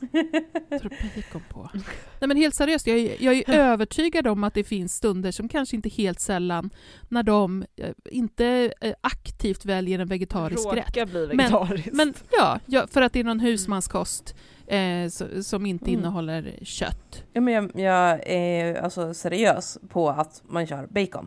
[1.16, 1.70] Bacon på.
[2.20, 5.48] Nej men helt seriöst, jag är, jag är övertygad om att det finns stunder som
[5.48, 6.70] kanske inte helt sällan
[7.08, 10.86] när de eh, inte eh, aktivt väljer en vegetarisk rätt.
[10.86, 11.92] Råkar bli vegetariskt.
[11.92, 14.34] Men ja, ja, för att det är någon husmanskost
[14.66, 16.00] eh, så, som inte Mm.
[16.00, 17.24] innehåller kött.
[17.32, 21.26] Ja, men jag, jag är alltså seriös på att man kör bacon.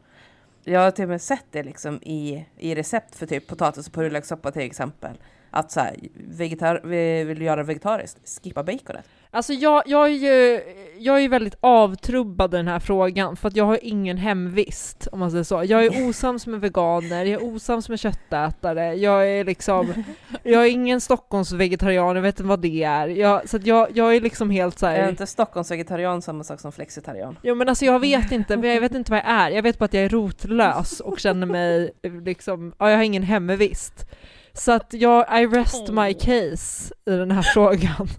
[0.63, 3.93] Jag har till och med sett det liksom i, i recept för typ potatis och
[3.93, 5.17] purjolökssoppa till exempel.
[5.51, 9.05] Att så här, vegetar, vi vill göra vegetariskt, skippa baconet.
[9.33, 10.61] Alltså jag, jag, är ju,
[10.97, 15.07] jag är ju väldigt avtrubbad i den här frågan för att jag har ingen hemvist
[15.11, 15.63] om man säger så.
[15.63, 20.03] Jag är osams med veganer, jag är osams med köttätare, jag är liksom,
[20.43, 23.07] jag är ingen Stockholmsvegetarian, jag vet inte vad det är.
[23.07, 25.09] Jag, så jag, jag är liksom helt så Är här.
[25.09, 27.37] inte Stockholmsvegetarian samma sak som flexitarian?
[27.43, 29.49] Jo men alltså jag vet inte, jag vet inte vad jag är.
[29.49, 31.91] Jag vet bara att jag är rotlös och känner mig
[32.25, 34.05] liksom, ja jag har ingen hemvist.
[34.53, 38.07] Så att jag, I rest my case i den här frågan.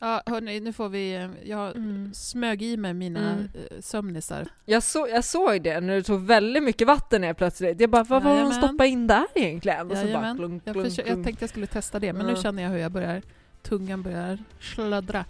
[0.00, 1.14] Ja, hörni, nu får vi...
[1.14, 2.14] eh, Jag Mm.
[2.14, 3.48] smög i mig mina Mm.
[3.54, 4.48] eh, sömnisar.
[4.64, 7.80] Jag, så, jag såg det när det tog väldigt mycket vatten ner plötsligt.
[7.80, 8.58] Jag bara, vad var det Jajamän.
[8.58, 9.90] stoppade in där egentligen?
[9.90, 10.36] Och så bara Jajamän.
[10.36, 11.24] klunk, Jag, klunk, försö- jag klunk.
[11.26, 12.42] tänkte jag skulle testa det, men nu Ja.
[12.42, 13.22] känner jag hur jag börjar...
[13.62, 15.24] Tungan börjar sladdra.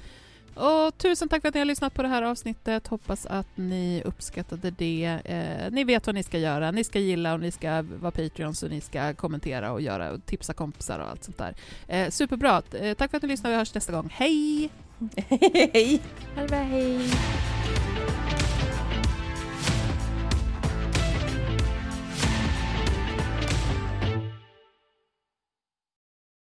[0.58, 2.86] Och tusen tack för att ni har lyssnat på det här avsnittet.
[2.86, 5.20] Hoppas att ni uppskattade det.
[5.24, 6.70] Eh, ni vet vad ni ska göra.
[6.70, 10.26] Ni ska gilla och ni ska vara Patreons och ni ska kommentera och göra och
[10.26, 11.54] tipsa kompisar och allt sånt där.
[11.88, 12.62] Eh, superbra.
[12.80, 13.54] Eh, tack för att ni lyssnade.
[13.54, 14.08] Vi hörs nästa gång.
[14.12, 14.70] Hej!
[15.16, 16.00] Hej!
[16.34, 17.10] Hej, hej!